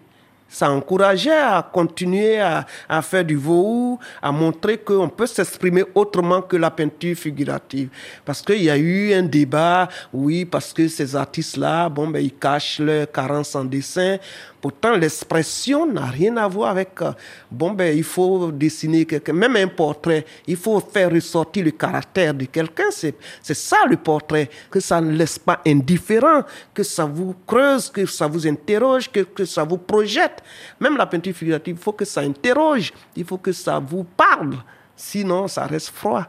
ça 0.49 0.71
encourageait 0.71 1.31
à 1.31 1.69
continuer 1.71 2.41
à, 2.41 2.65
faire 3.03 3.25
du 3.25 3.37
veau, 3.37 3.99
à 4.23 4.33
montrer 4.33 4.79
qu'on 4.79 5.09
peut 5.09 5.27
s'exprimer 5.27 5.85
autrement 5.95 6.41
que 6.41 6.57
la 6.57 6.71
peinture 6.71 7.17
figurative. 7.17 7.91
Parce 8.25 8.41
qu'il 8.41 8.63
y 8.63 8.71
a 8.71 8.77
eu 8.77 9.13
un 9.13 9.23
débat, 9.23 9.89
oui, 10.13 10.45
parce 10.47 10.73
que 10.73 10.89
ces 10.89 11.15
artistes-là, 11.15 11.89
bon, 11.91 12.09
ben, 12.09 12.21
ils 12.21 12.35
cachent 12.35 12.81
leur 12.81 13.11
carence 13.13 13.55
en 13.55 13.65
dessin. 13.65 14.17
Pourtant, 14.61 14.97
l'expression 14.97 15.87
n'a 15.87 16.07
rien 16.07 16.37
à 16.37 16.49
voir 16.49 16.71
avec, 16.71 17.01
euh, 17.01 17.13
bon, 17.51 17.71
ben, 17.73 17.97
il 17.97 18.03
faut 18.03 18.51
dessiner 18.51 19.05
quelqu'un, 19.05 19.33
même 19.33 19.55
un 19.55 19.69
portrait, 19.69 20.25
il 20.47 20.57
faut 20.57 20.81
faire 20.81 21.13
ressortir 21.13 21.65
le 21.65 21.71
caractère 21.71 22.35
de 22.35 22.47
quelqu'un. 22.47 22.91
C'est, 22.91 23.15
c'est 23.41 23.55
ça 23.55 23.77
le 23.89 23.97
portrait, 23.97 24.51
que 24.71 24.81
ça 24.81 25.01
ne 25.01 25.13
laisse 25.13 25.39
pas 25.39 25.61
indifférent, 25.65 26.43
que 26.75 26.83
ça 26.83 27.05
vous 27.05 27.37
creuse, 27.47 27.91
que 27.91 28.05
ça 28.07 28.27
vous 28.27 28.47
interroge, 28.49 29.11
que, 29.13 29.21
que 29.21 29.45
ça 29.45 29.63
vous 29.63 29.79
projette. 29.79 30.38
Même 30.81 30.96
la 30.96 31.07
peinture 31.07 31.35
figurative, 31.35 31.77
il 31.79 31.83
faut 31.83 31.92
que 31.92 32.05
ça 32.05 32.20
interroge, 32.20 32.92
il 33.16 33.24
faut 33.24 33.38
que 33.38 33.53
ça 33.53 33.79
vous 33.79 34.05
parle. 34.05 34.55
Sinon, 34.96 35.46
ça 35.48 35.66
reste 35.66 35.90
froid. 35.90 36.27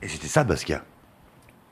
Et 0.00 0.08
c'était 0.08 0.28
ça, 0.28 0.44
Basquiat 0.44 0.82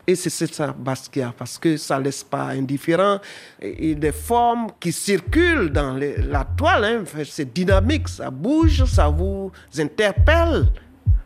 Et 0.06 0.14
c'est 0.14 0.30
ça, 0.30 0.72
Basquiat, 0.76 1.32
parce 1.36 1.58
que 1.58 1.76
ça 1.76 1.98
laisse 1.98 2.22
pas 2.24 2.48
indifférent. 2.48 3.18
Et, 3.60 3.90
et 3.90 3.94
des 3.94 4.12
formes 4.12 4.68
qui 4.78 4.92
circulent 4.92 5.70
dans 5.70 5.94
les- 5.94 6.16
la 6.22 6.44
toile, 6.44 6.84
hein, 6.84 7.04
c'est 7.24 7.52
dynamique, 7.52 8.08
ça 8.08 8.30
bouge, 8.30 8.84
ça 8.84 9.08
vous 9.08 9.50
interpelle. 9.78 10.66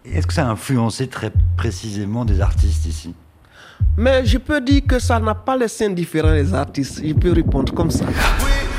Est-ce 0.04 0.26
que 0.26 0.32
ça 0.32 0.46
a 0.46 0.50
influencé 0.50 1.08
très 1.08 1.30
précisément 1.56 2.24
des 2.24 2.40
artistes 2.40 2.86
ici? 2.86 3.14
Mais 3.96 4.24
je 4.24 4.38
peux 4.38 4.60
dire 4.60 4.82
que 4.86 4.98
ça 4.98 5.18
n'a 5.18 5.34
pas 5.34 5.56
laissé 5.56 5.86
indifférent 5.86 6.32
les 6.32 6.52
artistes. 6.54 7.00
Je 7.04 7.12
peux 7.14 7.32
répondre 7.32 7.72
comme 7.74 7.90
ça. 7.90 8.04
Mon 8.04 8.69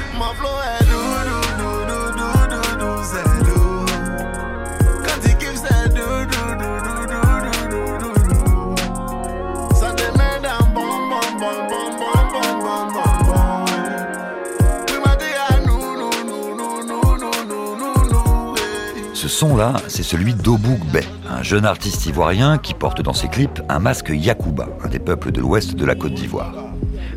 Ce 19.42 19.48
son-là, 19.48 19.74
c'est 19.88 20.04
celui 20.04 20.36
d'Obouk 20.36 20.86
Bey, 20.94 21.04
un 21.28 21.42
jeune 21.42 21.66
artiste 21.66 22.06
ivoirien 22.06 22.60
qui 22.60 22.76
porte 22.76 23.02
dans 23.02 23.12
ses 23.12 23.28
clips 23.28 23.60
un 23.70 23.80
masque 23.80 24.12
Yakuba, 24.14 24.68
un 24.84 24.88
des 24.88 25.00
peuples 25.00 25.32
de 25.32 25.42
l'ouest 25.42 25.74
de 25.74 25.84
la 25.84 25.96
Côte 25.96 26.14
d'Ivoire. 26.14 26.54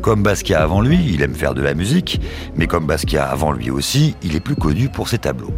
Comme 0.01 0.23
Basquiat 0.23 0.59
avant 0.59 0.81
lui, 0.81 0.97
il 1.13 1.21
aime 1.21 1.35
faire 1.35 1.53
de 1.53 1.61
la 1.61 1.75
musique, 1.75 2.19
mais 2.55 2.65
comme 2.65 2.87
Basquiat 2.87 3.25
avant 3.25 3.51
lui 3.51 3.69
aussi, 3.69 4.15
il 4.23 4.35
est 4.35 4.39
plus 4.39 4.55
connu 4.55 4.89
pour 4.89 5.07
ses 5.07 5.19
tableaux. 5.19 5.53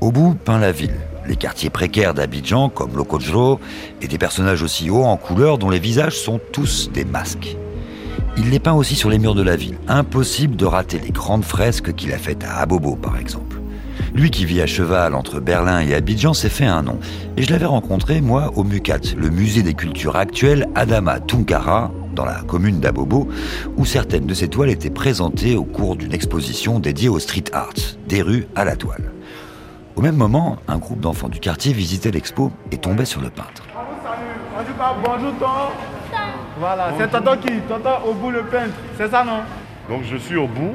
Obou 0.00 0.34
peint 0.34 0.60
la 0.60 0.70
ville, 0.70 0.94
les 1.26 1.34
quartiers 1.34 1.70
précaires 1.70 2.14
d'Abidjan 2.14 2.68
comme 2.68 2.96
Lokojro, 2.96 3.58
et 4.00 4.06
des 4.06 4.16
personnages 4.16 4.62
aussi 4.62 4.90
hauts 4.90 5.06
en 5.06 5.16
couleur 5.16 5.58
dont 5.58 5.70
les 5.70 5.80
visages 5.80 6.20
sont 6.20 6.38
tous 6.52 6.88
des 6.92 7.04
masques. 7.04 7.56
Il 8.36 8.50
les 8.50 8.60
peint 8.60 8.74
aussi 8.74 8.94
sur 8.94 9.10
les 9.10 9.18
murs 9.18 9.34
de 9.34 9.42
la 9.42 9.56
ville. 9.56 9.76
Impossible 9.88 10.54
de 10.54 10.66
rater 10.66 11.00
les 11.00 11.10
grandes 11.10 11.44
fresques 11.44 11.96
qu'il 11.96 12.12
a 12.12 12.18
faites 12.18 12.44
à 12.44 12.58
Abobo, 12.58 12.94
par 12.94 13.16
exemple. 13.16 13.45
Lui 14.14 14.30
qui 14.30 14.44
vit 14.44 14.60
à 14.60 14.66
cheval 14.66 15.14
entre 15.14 15.40
Berlin 15.40 15.80
et 15.80 15.94
Abidjan 15.94 16.34
s'est 16.34 16.48
fait 16.48 16.66
un 16.66 16.82
nom. 16.82 16.98
Et 17.36 17.42
je 17.42 17.50
l'avais 17.50 17.66
rencontré, 17.66 18.20
moi, 18.20 18.52
au 18.56 18.64
MUCAT, 18.64 19.14
le 19.16 19.28
musée 19.28 19.62
des 19.62 19.74
cultures 19.74 20.16
actuelles 20.16 20.66
Adama 20.74 21.20
Tunkara, 21.20 21.90
dans 22.14 22.24
la 22.24 22.40
commune 22.46 22.80
d'Abobo, 22.80 23.28
où 23.76 23.84
certaines 23.84 24.26
de 24.26 24.34
ses 24.34 24.48
toiles 24.48 24.70
étaient 24.70 24.90
présentées 24.90 25.56
au 25.56 25.64
cours 25.64 25.96
d'une 25.96 26.14
exposition 26.14 26.78
dédiée 26.78 27.08
au 27.08 27.18
street 27.18 27.44
art, 27.52 27.74
des 28.08 28.22
rues 28.22 28.46
à 28.54 28.64
la 28.64 28.76
toile. 28.76 29.12
Au 29.96 30.02
même 30.02 30.16
moment, 30.16 30.56
un 30.68 30.78
groupe 30.78 31.00
d'enfants 31.00 31.28
du 31.28 31.40
quartier 31.40 31.72
visitait 31.72 32.10
l'expo 32.10 32.52
et 32.70 32.76
tombait 32.76 33.06
sur 33.06 33.20
le 33.20 33.30
peintre. 33.30 33.62
On 34.58 34.62
dit 34.62 34.68
pas 34.78 34.96
bonjour. 35.04 35.32
Voilà, 36.58 36.92
c'est 36.98 37.10
tonton 37.10 37.36
qui 37.36 37.52
Tonton 37.68 37.90
au 38.06 38.14
bout 38.14 38.30
le 38.30 38.42
peintre. 38.42 38.74
C'est 38.96 39.10
ça 39.10 39.24
non? 39.24 39.40
Donc 39.88 40.02
je 40.10 40.16
suis 40.16 40.36
au 40.36 40.46
bout 40.46 40.74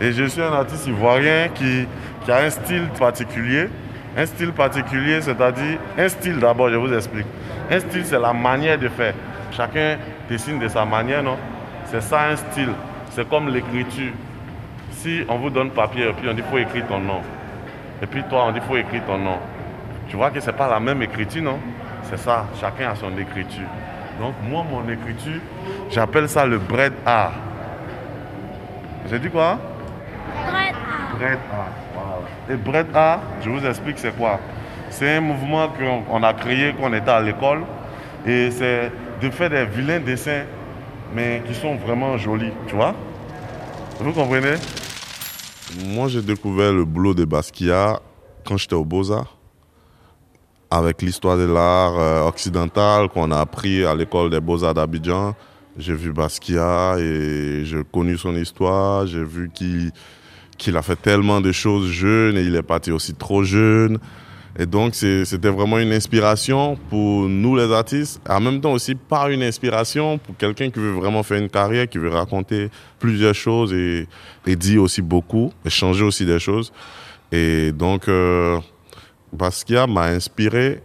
et 0.00 0.12
je 0.12 0.24
suis 0.24 0.40
un 0.40 0.52
artiste 0.52 0.86
ivoirien 0.86 1.48
qui, 1.54 1.86
qui 2.30 2.34
a 2.36 2.44
un 2.44 2.50
style 2.50 2.88
particulier. 2.96 3.68
Un 4.16 4.24
style 4.24 4.52
particulier, 4.52 5.20
c'est-à-dire 5.20 5.78
un 5.98 6.08
style 6.08 6.38
d'abord, 6.38 6.70
je 6.70 6.76
vous 6.76 6.92
explique. 6.92 7.26
Un 7.68 7.80
style, 7.80 8.04
c'est 8.04 8.20
la 8.20 8.32
manière 8.32 8.78
de 8.78 8.88
faire. 8.88 9.14
Chacun 9.50 9.96
dessine 10.28 10.60
de 10.60 10.68
sa 10.68 10.84
manière, 10.84 11.24
non? 11.24 11.36
C'est 11.86 12.00
ça 12.00 12.28
un 12.28 12.36
style. 12.36 12.70
C'est 13.10 13.28
comme 13.28 13.48
l'écriture. 13.48 14.12
Si 14.92 15.24
on 15.28 15.38
vous 15.38 15.50
donne 15.50 15.70
papier 15.70 16.08
et 16.08 16.12
puis 16.12 16.28
on 16.28 16.34
dit 16.34 16.42
faut 16.48 16.58
écrire 16.58 16.86
ton 16.86 17.00
nom. 17.00 17.20
Et 18.00 18.06
puis 18.06 18.22
toi, 18.30 18.44
on 18.46 18.52
dit 18.52 18.60
faut 18.60 18.76
écrire 18.76 19.04
ton 19.06 19.18
nom. 19.18 19.38
Tu 20.08 20.16
vois 20.16 20.30
que 20.30 20.38
c'est 20.38 20.52
pas 20.52 20.68
la 20.68 20.78
même 20.78 21.02
écriture, 21.02 21.42
non? 21.42 21.58
C'est 22.04 22.18
ça, 22.18 22.46
chacun 22.60 22.90
a 22.90 22.94
son 22.94 23.16
écriture. 23.18 23.66
Donc 24.20 24.34
moi, 24.48 24.64
mon 24.70 24.88
écriture, 24.88 25.40
j'appelle 25.90 26.28
ça 26.28 26.46
le 26.46 26.58
bread 26.58 26.92
art. 27.04 27.32
J'ai 29.08 29.18
dit 29.18 29.30
quoi? 29.30 29.58
Bread 31.18 31.38
art. 31.52 31.89
Voilà. 31.89 31.89
Et 32.48 32.56
bread 32.56 32.86
art, 32.94 33.20
je 33.42 33.50
vous 33.50 33.64
explique 33.64 33.98
c'est 33.98 34.16
quoi. 34.16 34.40
C'est 34.90 35.16
un 35.16 35.20
mouvement 35.20 35.68
qu'on 35.68 36.02
on 36.10 36.22
a 36.22 36.34
créé 36.34 36.74
quand 36.76 36.90
on 36.90 36.92
était 36.92 37.10
à 37.10 37.20
l'école. 37.20 37.62
Et 38.26 38.50
c'est 38.50 38.90
de 39.22 39.30
faire 39.30 39.50
des 39.50 39.64
vilains 39.64 40.00
dessins, 40.00 40.44
mais 41.14 41.42
qui 41.46 41.54
sont 41.54 41.76
vraiment 41.76 42.16
jolis, 42.18 42.52
tu 42.66 42.74
vois 42.74 42.94
Vous 43.98 44.12
comprenez? 44.12 44.56
Moi, 45.84 46.08
j'ai 46.08 46.22
découvert 46.22 46.72
le 46.72 46.84
boulot 46.84 47.14
de 47.14 47.24
Basquiat 47.24 48.00
quand 48.44 48.56
j'étais 48.56 48.74
au 48.74 48.84
Beaux-Arts. 48.84 49.36
Avec 50.70 51.02
l'histoire 51.02 51.36
de 51.36 51.44
l'art 51.44 51.98
euh, 51.98 52.28
occidental 52.28 53.08
qu'on 53.08 53.30
a 53.30 53.38
appris 53.38 53.84
à 53.84 53.94
l'école 53.94 54.30
des 54.30 54.40
Beaux-Arts 54.40 54.74
d'Abidjan. 54.74 55.34
J'ai 55.76 55.94
vu 55.94 56.12
Basquiat 56.12 56.96
et 56.98 57.64
j'ai 57.64 57.82
connu 57.92 58.18
son 58.18 58.34
histoire. 58.34 59.06
J'ai 59.06 59.24
vu 59.24 59.50
qu'il 59.52 59.92
qu'il 60.60 60.76
a 60.76 60.82
fait 60.82 61.00
tellement 61.00 61.40
de 61.40 61.52
choses 61.52 61.90
jeune 61.90 62.36
et 62.36 62.42
il 62.42 62.54
est 62.54 62.62
parti 62.62 62.92
aussi 62.92 63.14
trop 63.14 63.42
jeune. 63.42 63.98
Et 64.58 64.66
donc, 64.66 64.94
c'était 64.94 65.48
vraiment 65.48 65.78
une 65.78 65.92
inspiration 65.92 66.76
pour 66.90 67.28
nous, 67.28 67.56
les 67.56 67.72
artistes. 67.72 68.20
En 68.28 68.40
même 68.40 68.60
temps 68.60 68.72
aussi, 68.72 68.94
par 68.94 69.28
une 69.28 69.42
inspiration 69.42 70.18
pour 70.18 70.36
quelqu'un 70.36 70.70
qui 70.70 70.78
veut 70.78 70.92
vraiment 70.92 71.22
faire 71.22 71.38
une 71.38 71.48
carrière, 71.48 71.88
qui 71.88 71.98
veut 71.98 72.10
raconter 72.10 72.68
plusieurs 72.98 73.34
choses 73.34 73.72
et, 73.72 74.06
et 74.46 74.56
dire 74.56 74.82
aussi 74.82 75.02
beaucoup, 75.02 75.52
et 75.64 75.70
changer 75.70 76.04
aussi 76.04 76.26
des 76.26 76.38
choses. 76.38 76.72
Et 77.32 77.72
donc, 77.72 78.08
euh, 78.08 78.58
Basquiat 79.32 79.86
m'a 79.86 80.06
inspiré 80.06 80.82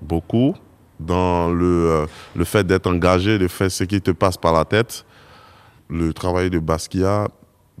beaucoup 0.00 0.54
dans 1.00 1.50
le, 1.50 1.90
euh, 1.90 2.06
le 2.36 2.44
fait 2.44 2.64
d'être 2.64 2.86
engagé, 2.86 3.38
de 3.38 3.48
faire 3.48 3.70
ce 3.70 3.84
qui 3.84 4.00
te 4.00 4.12
passe 4.12 4.36
par 4.36 4.52
la 4.52 4.64
tête. 4.64 5.04
Le 5.88 6.12
travail 6.12 6.50
de 6.50 6.58
Basquiat, 6.58 7.28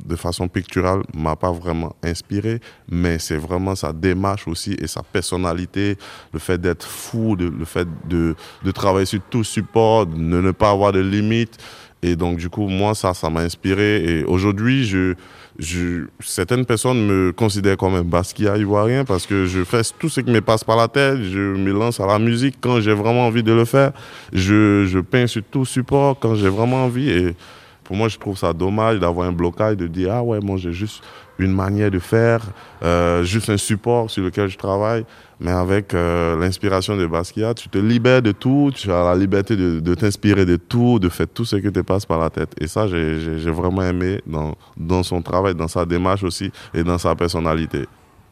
de 0.04 0.16
façon 0.16 0.48
picturale, 0.48 1.02
m'a 1.14 1.36
pas 1.36 1.52
vraiment 1.52 1.94
inspiré, 2.02 2.60
mais 2.90 3.18
c'est 3.18 3.36
vraiment 3.36 3.74
sa 3.74 3.92
démarche 3.92 4.48
aussi 4.48 4.74
et 4.80 4.86
sa 4.86 5.02
personnalité, 5.02 5.96
le 6.32 6.38
fait 6.38 6.60
d'être 6.60 6.86
fou, 6.86 7.36
de- 7.36 7.48
le 7.48 7.64
fait 7.64 7.86
de, 8.08 8.34
de 8.64 8.70
travailler 8.70 9.06
sur 9.06 9.20
tout 9.30 9.44
support, 9.44 10.06
de 10.06 10.16
ne 10.18 10.50
pas 10.50 10.70
avoir 10.70 10.92
de 10.92 11.00
limites. 11.00 11.58
Et 12.04 12.16
donc, 12.16 12.38
du 12.38 12.48
coup, 12.48 12.66
moi, 12.66 12.96
ça, 12.96 13.14
ça 13.14 13.30
m'a 13.30 13.42
inspiré. 13.42 14.02
Et 14.04 14.24
aujourd'hui, 14.24 14.84
je, 14.84 15.14
je, 15.60 16.06
certaines 16.18 16.66
personnes 16.66 17.06
me 17.06 17.30
considèrent 17.32 17.76
comme 17.76 17.94
un 17.94 18.02
Basquiat 18.02 18.56
ivoirien 18.58 19.04
parce 19.04 19.24
que 19.24 19.46
je 19.46 19.62
fais 19.62 19.82
tout 20.00 20.08
ce 20.08 20.20
qui 20.20 20.32
me 20.32 20.40
passe 20.40 20.64
par 20.64 20.76
la 20.76 20.88
tête. 20.88 21.22
Je 21.22 21.38
me 21.38 21.70
lance 21.72 22.00
à 22.00 22.06
la 22.08 22.18
musique 22.18 22.56
quand 22.60 22.80
j'ai 22.80 22.92
vraiment 22.92 23.28
envie 23.28 23.44
de 23.44 23.52
le 23.52 23.64
faire. 23.64 23.92
Je, 24.32 24.84
je 24.84 24.98
peins 24.98 25.28
sur 25.28 25.44
tout 25.48 25.64
support 25.64 26.18
quand 26.18 26.34
j'ai 26.34 26.48
vraiment 26.48 26.86
envie. 26.86 27.08
Et 27.08 27.36
pour 27.84 27.96
moi, 27.96 28.08
je 28.08 28.18
trouve 28.18 28.36
ça 28.36 28.52
dommage 28.52 28.98
d'avoir 29.00 29.26
un 29.26 29.32
blocage, 29.32 29.76
de 29.76 29.86
dire, 29.86 30.12
ah 30.12 30.22
ouais, 30.22 30.40
moi, 30.40 30.56
j'ai 30.56 30.72
juste 30.72 31.02
une 31.38 31.52
manière 31.52 31.90
de 31.90 31.98
faire, 31.98 32.42
euh, 32.82 33.22
juste 33.24 33.50
un 33.50 33.56
support 33.56 34.10
sur 34.10 34.22
lequel 34.22 34.48
je 34.48 34.56
travaille. 34.56 35.04
Mais 35.40 35.50
avec 35.50 35.92
euh, 35.92 36.38
l'inspiration 36.38 36.96
de 36.96 37.06
Basquiat, 37.06 37.54
tu 37.54 37.68
te 37.68 37.78
libères 37.78 38.22
de 38.22 38.30
tout, 38.30 38.70
tu 38.74 38.92
as 38.92 39.02
la 39.02 39.16
liberté 39.16 39.56
de, 39.56 39.94
t'inspirer 39.94 40.46
de 40.46 40.56
tout, 40.56 41.00
de 41.00 41.08
faire 41.08 41.26
tout 41.26 41.44
ce 41.44 41.56
que 41.56 41.68
te 41.68 41.80
passe 41.80 42.06
par 42.06 42.20
la 42.20 42.30
tête. 42.30 42.54
Et 42.60 42.68
ça, 42.68 42.86
j'ai 42.86 43.50
vraiment 43.50 43.82
aimé 43.82 44.20
dans, 44.26 44.54
dans 44.76 45.02
son 45.02 45.20
travail, 45.20 45.54
dans 45.54 45.68
sa 45.68 45.84
démarche 45.84 46.22
aussi 46.22 46.52
et 46.72 46.84
dans 46.84 46.98
sa 46.98 47.14
personnalité. 47.16 47.86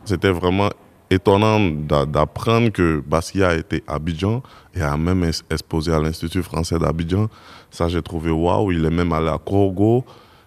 C'était 0.05 0.31
vraiment 0.31 0.71
étonnant 1.11 1.61
d'a- 1.61 2.07
d'apprendre 2.07 2.71
que 2.71 3.03
Basquiat 3.07 3.57
était 3.57 3.83
à 3.87 3.95
Abidjan 3.95 4.43
et 4.75 4.81
a 4.83 4.97
même 4.97 5.29
exposé 5.51 5.93
à 5.93 6.01
l'Institut 6.01 6.43
français 6.43 6.79
d'Abidjan. 6.79 7.29
Ça, 7.71 7.89
j'ai 7.89 8.03
trouvé 8.03 8.31
waouh. 8.31 8.73
Il 8.73 8.85
est 8.85 8.91
même 8.91 9.13
allé 9.13 9.29
à 9.29 9.39
Korogo. 9.39 10.05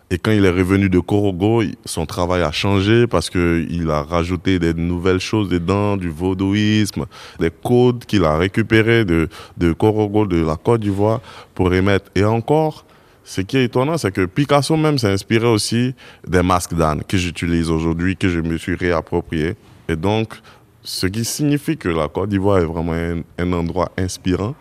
Et 0.09 0.17
quand 0.19 0.31
il 0.31 0.45
est 0.45 0.49
revenu 0.51 0.89
de 0.89 0.99
Korogo, 0.99 1.61
il- 1.63 1.75
son 1.85 2.05
travail 2.05 2.43
a 2.43 2.51
changé 2.51 3.07
parce 3.07 3.29
qu'il 3.29 3.89
a 3.89 4.03
rajouté 4.03 4.59
des 4.59 4.73
nouvelles 4.73 5.19
choses 5.19 5.49
dedans, 5.49 5.97
du 5.97 6.09
vaudouisme, 6.09 7.05
des 7.39 7.49
codes 7.49 8.05
qu'il 8.05 8.23
a 8.23 8.37
récupérés 8.37 9.05
de, 9.05 9.27
de 9.57 9.73
Korogo, 9.73 10.25
de 10.27 10.45
la 10.45 10.55
Côte 10.55 10.81
d'Ivoire, 10.81 11.19
pour 11.55 11.73
émettre. 11.73 12.11
Et 12.15 12.23
encore, 12.23 12.85
ce 13.23 13.41
qui 13.41 13.57
est 13.57 13.63
étonnant, 13.65 13.97
c'est 13.97 14.11
que 14.11 14.25
Picasso 14.25 14.75
même 14.77 14.97
s'est 14.99 15.11
inspiré 15.11 15.47
aussi 15.47 15.95
des 16.27 16.43
masques 16.43 16.75
d'âne 16.75 17.03
que 17.07 17.17
j'utilise 17.17 17.69
aujourd'hui, 17.71 18.15
que 18.15 18.29
je 18.29 18.39
me 18.39 18.57
suis 18.57 18.75
réapproprié. 18.75 19.55
Et 19.93 19.95
donc, 19.95 20.33
ce 20.81 21.05
qui 21.05 21.23
signifie 21.23 21.77
que 21.77 21.87
la 21.87 22.07
Côte 22.07 22.29
d'Ivoire 22.29 22.57
est 22.57 22.65
vraiment 22.65 22.93
un, 23.37 23.53
endroit 23.53 23.91
inspirant, 23.95 24.55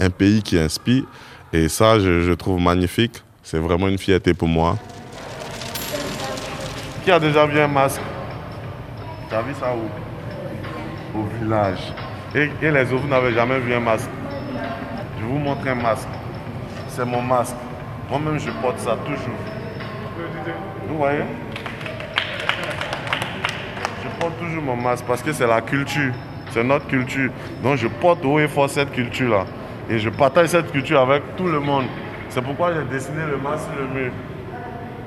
un 0.00 0.10
pays 0.10 0.42
qui 0.42 0.58
inspire. 0.58 1.04
Et 1.52 1.68
ça, 1.68 2.00
je, 2.00 2.32
trouve 2.32 2.60
magnifique. 2.60 3.22
C'est 3.44 3.60
vraiment 3.60 3.86
une 3.86 3.98
fierté 3.98 4.34
pour 4.34 4.48
moi. 4.48 4.76
Qui 7.04 7.12
a 7.12 7.20
déjà 7.20 7.46
vu 7.46 7.60
un 7.60 7.68
masque? 7.68 8.00
Tu 9.28 9.34
as 9.36 9.42
vu 9.42 9.54
ça 9.60 9.72
où 9.76 11.20
Au 11.20 11.22
village. 11.38 11.92
Et, 12.34 12.50
et 12.60 12.72
les 12.72 12.92
autres, 12.92 13.02
vous 13.02 13.08
n'avez 13.08 13.32
jamais 13.32 13.60
vu 13.60 13.74
un 13.74 13.80
masque? 13.80 14.10
Je 15.20 15.24
vous 15.24 15.38
montre 15.38 15.68
un 15.68 15.76
masque. 15.76 16.08
C'est 16.88 17.04
mon 17.04 17.22
masque. 17.22 17.54
Moi-même, 18.10 18.40
je 18.40 18.50
porte 18.60 18.80
ça 18.80 18.96
toujours. 19.06 19.38
Vous 20.88 20.98
voyez? 20.98 21.22
Porte 24.24 24.38
toujours 24.38 24.62
mon 24.62 24.76
masque 24.76 25.04
parce 25.06 25.22
que 25.22 25.32
c'est 25.32 25.46
la 25.46 25.60
culture. 25.60 26.12
C'est 26.50 26.64
notre 26.64 26.86
culture. 26.86 27.30
Donc, 27.62 27.76
je 27.76 27.88
porte 27.88 28.24
haut 28.24 28.38
et 28.38 28.48
fort 28.48 28.70
cette 28.70 28.90
culture-là. 28.92 29.44
Et 29.90 29.98
je 29.98 30.08
partage 30.08 30.48
cette 30.48 30.70
culture 30.72 31.00
avec 31.00 31.36
tout 31.36 31.46
le 31.46 31.60
monde. 31.60 31.84
C'est 32.30 32.42
pourquoi 32.42 32.72
j'ai 32.72 32.84
dessiné 32.84 33.22
le 33.30 33.36
masque 33.36 33.64
sur 33.64 33.82
le 33.82 34.00
mur. 34.00 34.12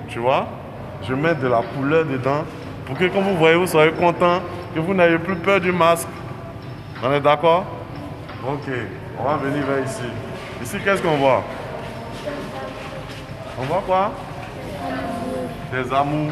Tu 0.07 0.19
vois? 0.19 0.47
Je 1.07 1.13
mets 1.13 1.35
de 1.35 1.47
la 1.47 1.61
couleur 1.75 2.05
dedans 2.05 2.43
pour 2.85 2.97
que 2.97 3.05
quand 3.05 3.21
vous 3.21 3.37
voyez, 3.37 3.55
vous 3.55 3.67
soyez 3.67 3.91
content, 3.91 4.39
que 4.73 4.79
vous 4.79 4.93
n'ayez 4.93 5.17
plus 5.17 5.35
peur 5.35 5.59
du 5.59 5.71
masque. 5.71 6.07
On 7.03 7.11
est 7.11 7.21
d'accord? 7.21 7.65
Ok, 8.47 8.69
on 9.19 9.23
va 9.23 9.37
venir 9.37 9.65
vers 9.65 9.83
ici. 9.83 10.03
Ici, 10.61 10.77
qu'est-ce 10.83 11.01
qu'on 11.01 11.17
voit? 11.17 11.43
On 13.59 13.63
voit 13.63 13.83
quoi? 13.85 14.11
Des 15.71 15.93
amours. 15.93 16.31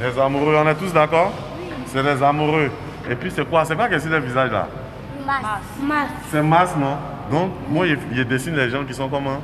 Des 0.00 0.20
amoureux, 0.20 0.56
on 0.56 0.68
est 0.68 0.74
tous 0.74 0.92
d'accord? 0.92 1.32
C'est 1.92 2.02
des 2.02 2.22
amoureux. 2.22 2.70
Et 3.10 3.14
puis 3.14 3.30
c'est 3.30 3.44
quoi? 3.48 3.64
C'est 3.66 3.76
quoi 3.76 3.86
qui 3.88 3.94
est 3.94 4.00
sur 4.00 4.10
le 4.10 4.18
visage 4.20 4.50
là 4.50 4.66
Masque. 5.26 6.10
C'est 6.30 6.42
masque, 6.42 6.76
non? 6.76 6.96
Donc, 7.30 7.50
moi, 7.68 7.86
je, 7.86 7.96
je 8.12 8.22
dessine 8.22 8.56
les 8.56 8.70
gens 8.70 8.82
qui 8.84 8.94
sont 8.94 9.08
comment? 9.08 9.40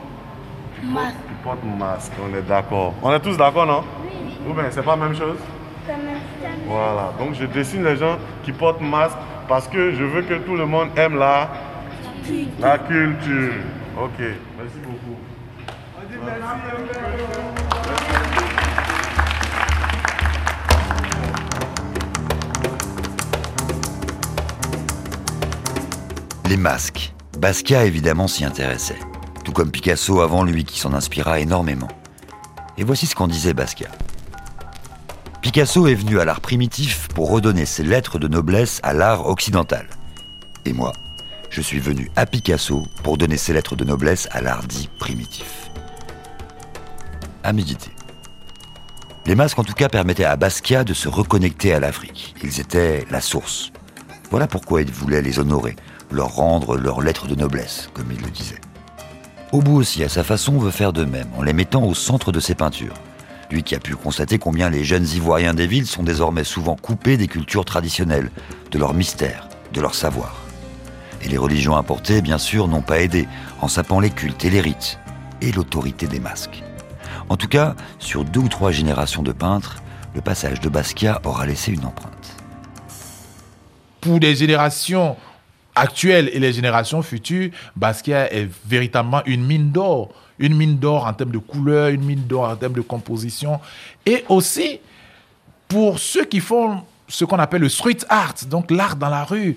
Masque. 0.83 1.17
Qui 1.29 1.35
portent 1.45 1.65
masque, 1.79 2.13
on 2.25 2.35
est 2.37 2.43
d'accord. 2.43 2.95
On 3.03 3.13
est 3.13 3.21
tous 3.21 3.37
d'accord, 3.37 3.67
non? 3.67 3.85
Ou 4.49 4.55
bien, 4.55 4.65
c'est 4.71 4.83
pas 4.83 4.97
la 4.97 5.05
même 5.05 5.15
chose? 5.15 5.37
Voilà, 6.67 7.13
donc 7.19 7.35
je 7.35 7.45
dessine 7.47 7.85
les 7.85 7.97
gens 7.97 8.17
qui 8.45 8.53
portent 8.53 8.81
masque 8.81 9.17
parce 9.47 9.69
que 9.69 9.93
je 9.93 10.05
veux 10.05 10.23
que 10.23 10.35
tout 10.35 10.57
le 10.57 10.67
monde 10.67 10.89
aime 10.97 11.19
la, 11.19 11.49
la 12.61 12.79
culture. 12.79 13.53
Ok, 13.97 14.19
merci 14.19 14.79
beaucoup. 14.85 15.17
Les 26.49 26.57
masques. 26.57 27.13
Basquiat 27.39 27.85
évidemment 27.85 28.27
s'y 28.27 28.43
intéressait, 28.43 28.99
tout 29.45 29.53
comme 29.53 29.71
Picasso 29.71 30.23
avant 30.23 30.45
lui 30.45 30.65
qui 30.65 30.79
s'en 30.79 30.95
inspira 30.95 31.41
énormément. 31.41 31.89
Et 32.79 32.85
voici 32.85 33.05
ce 33.05 33.15
qu'en 33.15 33.29
disait 33.29 33.53
Basquiat. 33.53 33.91
Picasso 35.43 35.87
est 35.87 35.95
venu 35.95 36.19
à 36.19 36.25
l'art 36.25 36.41
primitif 36.41 37.09
pour 37.09 37.31
redonner 37.31 37.67
ses 37.67 37.83
lettres 37.83 38.19
de 38.19 38.29
noblesse 38.29 38.81
à 38.83 38.95
l'art 38.95 39.27
occidental. 39.27 39.87
Et 40.65 40.73
moi, 40.73 40.95
je 41.51 41.61
suis 41.61 41.81
venu 41.81 42.11
à 42.17 42.25
Picasso 42.25 42.87
pour 43.03 43.19
donner 43.19 43.37
ses 43.37 43.53
lettres 43.53 43.77
de 43.77 43.85
noblesse 43.85 44.27
à 44.31 44.41
l'art 44.41 44.63
dit 44.63 44.89
primitif. 44.99 45.69
À 47.45 47.53
méditer. 47.53 47.91
Les 49.27 49.35
masques 49.35 49.59
en 49.59 49.65
tout 49.65 49.75
cas 49.75 49.91
permettaient 49.91 50.25
à 50.25 50.37
Basquiat 50.37 50.85
de 50.85 50.95
se 50.95 51.11
reconnecter 51.11 51.75
à 51.75 51.81
l'Afrique. 51.81 52.35
Ils 52.43 52.59
étaient 52.59 53.07
la 53.11 53.21
source. 53.21 53.71
Voilà 54.31 54.47
pourquoi 54.47 54.81
il 54.81 54.91
voulait 54.91 55.23
les 55.23 55.39
honorer, 55.39 55.77
leur 56.11 56.35
rendre 56.35 56.77
leurs 56.77 57.01
lettres 57.01 57.27
de 57.27 57.35
noblesse, 57.35 57.91
comme 57.95 58.11
il 58.13 58.21
le 58.21 58.31
disait. 58.31 58.61
Obu 59.53 59.71
aussi, 59.71 60.05
à 60.05 60.09
sa 60.09 60.25
façon, 60.25 60.59
veut 60.59 60.71
faire 60.71 60.93
de 60.93 61.05
même, 61.05 61.29
en 61.37 61.43
les 61.43 61.53
mettant 61.53 61.85
au 61.85 61.95
centre 61.95 62.33
de 62.33 62.41
ses 62.41 62.55
peintures. 62.55 62.95
Lui 63.51 63.63
qui 63.63 63.75
a 63.75 63.81
pu 63.81 63.97
constater 63.97 64.39
combien 64.39 64.69
les 64.69 64.85
jeunes 64.85 65.07
Ivoiriens 65.07 65.55
des 65.55 65.67
villes 65.67 65.87
sont 65.87 66.03
désormais 66.03 66.45
souvent 66.45 66.77
coupés 66.77 67.17
des 67.17 67.29
cultures 67.29 67.65
traditionnelles, 67.65 68.31
de 68.71 68.79
leur 68.79 68.93
mystère, 68.93 69.49
de 69.73 69.81
leur 69.81 69.95
savoir. 69.95 70.37
Et 71.23 71.29
les 71.29 71.39
religions 71.39 71.77
importées, 71.77 72.21
bien 72.21 72.39
sûr, 72.39 72.69
n'ont 72.69 72.83
pas 72.83 73.01
aidé, 73.01 73.27
en 73.61 73.69
sapant 73.69 74.01
les 74.01 74.11
cultes 74.11 74.45
et 74.45 74.51
les 74.51 74.61
rites, 74.61 74.99
et 75.41 75.51
l'autorité 75.51 76.07
des 76.07 76.21
masques. 76.21 76.63
En 77.31 77.37
tout 77.37 77.49
cas, 77.49 77.75
sur 77.99 78.25
deux 78.25 78.41
ou 78.41 78.49
trois 78.49 78.71
générations 78.71 79.23
de 79.23 79.33
peintres, 79.33 79.77
le 80.15 80.21
passage 80.21 80.61
de 80.61 80.69
Basquiat 80.69 81.21
aura 81.25 81.47
laissé 81.47 81.73
une 81.73 81.85
empreinte. 81.85 82.37
Pour 84.01 84.19
les 84.19 84.37
générations 84.37 85.17
actuelles 85.79 86.31
et 86.33 86.39
les 86.39 86.53
générations 86.53 87.03
futures, 87.03 87.51
Basquiat 87.77 88.33
est 88.33 88.49
véritablement 88.67 89.23
une 89.27 89.45
mine 89.45 89.71
d'or. 89.71 90.11
Une 90.39 90.57
mine 90.57 90.79
d'or 90.79 91.07
en 91.07 91.13
termes 91.13 91.33
de 91.33 91.39
couleur, 91.39 91.89
une 91.89 92.05
mine 92.05 92.25
d'or 92.27 92.49
en 92.49 92.57
termes 92.57 92.75
de 92.75 92.81
composition. 92.81 93.59
Et 94.07 94.25
aussi, 94.29 94.81
pour 95.67 95.99
ceux 95.99 96.25
qui 96.25 96.41
font 96.41 96.83
ce 97.09 97.25
qu'on 97.25 97.39
appelle 97.39 97.63
le 97.63 97.69
street 97.69 97.99
art, 98.09 98.35
donc 98.49 98.71
l'art 98.71 98.97
dans 98.97 99.09
la 99.09 99.25
rue. 99.25 99.57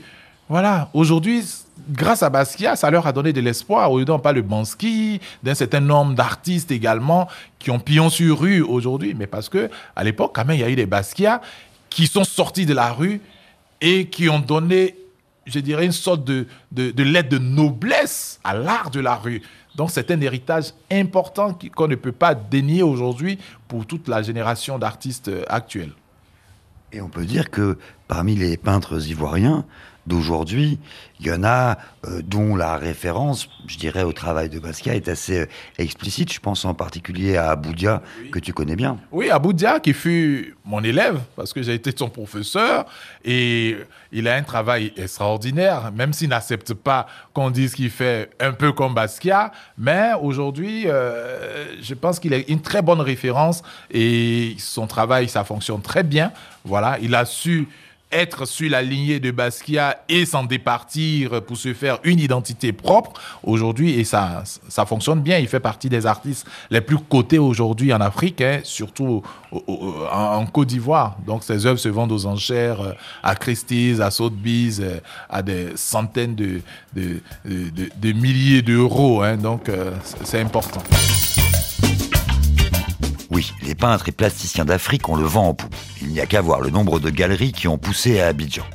Voilà, 0.50 0.90
aujourd'hui, 0.94 1.44
grâce 1.90 2.24
à 2.24 2.30
Basquiat, 2.30 2.76
ça 2.76 2.90
leur 2.90 3.06
a 3.08 3.14
donné 3.14 3.32
de 3.32 3.42
l'espoir. 3.42 3.92
Aujourd'hui, 3.92 4.14
on 4.14 4.20
parle 4.20 4.38
de 4.38 4.42
Bansky, 4.42 5.22
d'un 5.44 5.54
certain 5.54 5.80
nombre 5.80 6.14
d'artistes 6.14 6.72
également 6.72 7.28
qui 7.60 7.72
ont 7.72 7.80
pillon 7.80 8.10
sur 8.10 8.40
rue 8.40 8.62
aujourd'hui. 8.62 9.14
Mais 9.18 9.28
parce 9.28 9.50
que 9.50 9.70
à 9.96 10.04
l'époque, 10.04 10.32
quand 10.34 10.46
même, 10.46 10.58
il 10.58 10.62
y 10.62 10.64
a 10.64 10.70
eu 10.70 10.76
des 10.76 10.86
Basquiat 10.86 11.42
qui 11.90 12.08
sont 12.08 12.24
sortis 12.24 12.66
de 12.66 12.74
la 12.74 12.92
rue 12.92 13.22
et 13.82 14.08
qui 14.08 14.30
ont 14.30 14.40
donné, 14.40 14.96
je 15.46 15.60
dirais, 15.60 15.86
une 15.86 15.92
sorte 15.92 16.24
de, 16.24 16.46
de, 16.72 17.04
lettre 17.04 17.30
de 17.30 17.38
noblesse 17.38 18.40
à 18.44 18.54
l'art 18.54 18.92
de 18.92 19.00
la 19.00 19.16
rue. 19.16 19.42
Donc 19.76 19.90
c'est 19.92 20.12
un 20.12 20.22
héritage 20.22 20.74
important 20.92 21.58
qu'on 21.76 21.88
ne 21.88 21.96
peut 21.96 22.12
pas 22.12 22.36
dénier 22.36 22.84
aujourd'hui 22.84 23.40
pour 23.68 23.86
toute 23.86 24.08
la 24.08 24.22
génération 24.22 24.78
d'artistes 24.78 25.30
euh, 25.30 25.44
actuels. 25.48 25.94
Et 26.92 27.02
on 27.02 27.08
peut 27.08 27.26
dire 27.26 27.50
que 27.50 27.78
parmi 28.08 28.36
les 28.36 28.58
peintres 28.58 29.08
ivoiriens 29.08 29.66
d'aujourd'hui, 30.12 30.78
il 31.22 31.28
y 31.28 31.32
en 31.32 31.44
a 31.44 31.78
euh, 32.06 32.22
dont 32.24 32.56
la 32.56 32.76
référence, 32.76 33.48
je 33.68 33.78
dirais, 33.78 34.04
au 34.04 34.12
travail 34.12 34.50
de 34.50 34.60
Basquiat 34.60 34.96
est 34.96 35.08
assez 35.08 35.42
euh, 35.42 35.46
explicite. 35.78 36.34
Je 36.34 36.40
pense 36.40 36.66
en 36.66 36.74
particulier 36.74 37.38
à 37.38 37.52
Aboudia, 37.52 38.02
que 38.32 38.40
tu 38.40 38.52
connais 38.52 38.76
bien. 38.76 38.98
Oui, 39.12 39.30
Aboudia, 39.30 39.80
qui 39.80 39.94
fut 39.94 40.56
mon 40.66 40.84
élève, 40.84 41.22
parce 41.36 41.54
que 41.54 41.62
j'ai 41.62 41.76
été 41.76 41.92
son 41.96 42.10
professeur, 42.10 42.86
et 43.24 43.78
il 44.12 44.28
a 44.28 44.36
un 44.36 44.44
travail 44.44 44.92
extraordinaire, 44.98 45.92
même 45.94 46.12
s'il 46.12 46.30
n'accepte 46.30 46.74
pas 46.74 47.08
qu'on 47.34 47.50
dise 47.50 47.74
qu'il 47.74 47.90
fait 47.90 48.30
un 48.40 48.52
peu 48.52 48.74
comme 48.74 48.94
Basquiat, 48.94 49.52
mais 49.78 50.12
aujourd'hui, 50.22 50.84
euh, 50.88 51.82
je 51.82 51.94
pense 51.94 52.20
qu'il 52.20 52.34
est 52.34 52.50
une 52.50 52.62
très 52.62 52.82
bonne 52.82 53.02
référence, 53.02 53.64
et 53.90 54.56
son 54.60 54.88
travail, 54.88 55.30
ça 55.30 55.46
fonctionne 55.46 55.82
très 55.82 56.04
bien. 56.04 56.34
Voilà, 56.66 56.98
il 57.02 57.16
a 57.16 57.26
su 57.26 57.68
être 58.12 58.46
sur 58.46 58.70
la 58.70 58.82
lignée 58.82 59.20
de 59.20 59.32
Basquiat 59.32 60.04
et 60.10 60.26
s'en 60.26 60.44
départir 60.44 61.42
pour 61.44 61.58
se 61.58 61.74
faire 61.74 62.00
une 62.04 62.20
identité 62.20 62.74
propre 62.74 63.14
aujourd'hui 63.44 64.00
et 64.00 64.04
ça, 64.04 64.44
ça 64.68 64.86
fonctionne 64.86 65.22
bien. 65.22 65.38
Il 65.38 65.48
fait 65.48 65.60
partie 65.60 65.90
des 65.90 66.06
artistes 66.06 66.46
les 66.70 66.82
plus 66.82 66.98
cotés 66.98 67.40
aujourd'hui 67.40 67.94
en 67.94 68.02
Afrique, 68.02 68.42
hein, 68.42 68.60
surtout 68.64 69.24
en, 69.52 70.46
Côte 70.48 70.68
d'Ivoire. 70.70 71.18
Donc 71.26 71.44
ses 71.44 71.66
œuvres 71.66 71.80
se 71.80 71.90
vendent 71.90 72.12
aux 72.12 72.26
enchères 72.26 72.82
euh, 72.82 72.94
à 73.24 73.36
Christie's, 73.36 74.00
à 74.00 74.12
Sotheby's, 74.12 74.80
euh, 74.82 75.00
à 75.30 75.42
des 75.42 75.70
centaines 75.76 76.36
de, 76.36 76.62
de, 76.94 77.22
de- 77.46 78.12
milliers 78.12 78.62
d'euros. 78.62 79.22
hein. 79.22 79.38
donc 79.38 79.70
euh, 79.70 79.92
c'est 80.24 80.42
important. 80.42 80.82
Oui, 83.32 83.54
les 83.62 83.76
peintres 83.76 84.10
et 84.10 84.12
plasticiens 84.12 84.66
d'Afrique 84.66 85.08
ont 85.08 85.16
le 85.16 85.24
vent 85.24 85.48
en 85.48 85.54
poupe. 85.54 85.74
Il 86.02 86.10
n'y 86.10 86.20
a 86.20 86.26
qu'à 86.26 86.42
voir 86.42 86.60
le 86.60 86.70
nombre 86.70 87.00
de 87.00 87.10
galeries 87.10 87.54
qui 87.54 87.70
ont 87.70 87.78
poussé 87.78 88.20
à 88.20 88.28
Abidjan. 88.28 88.66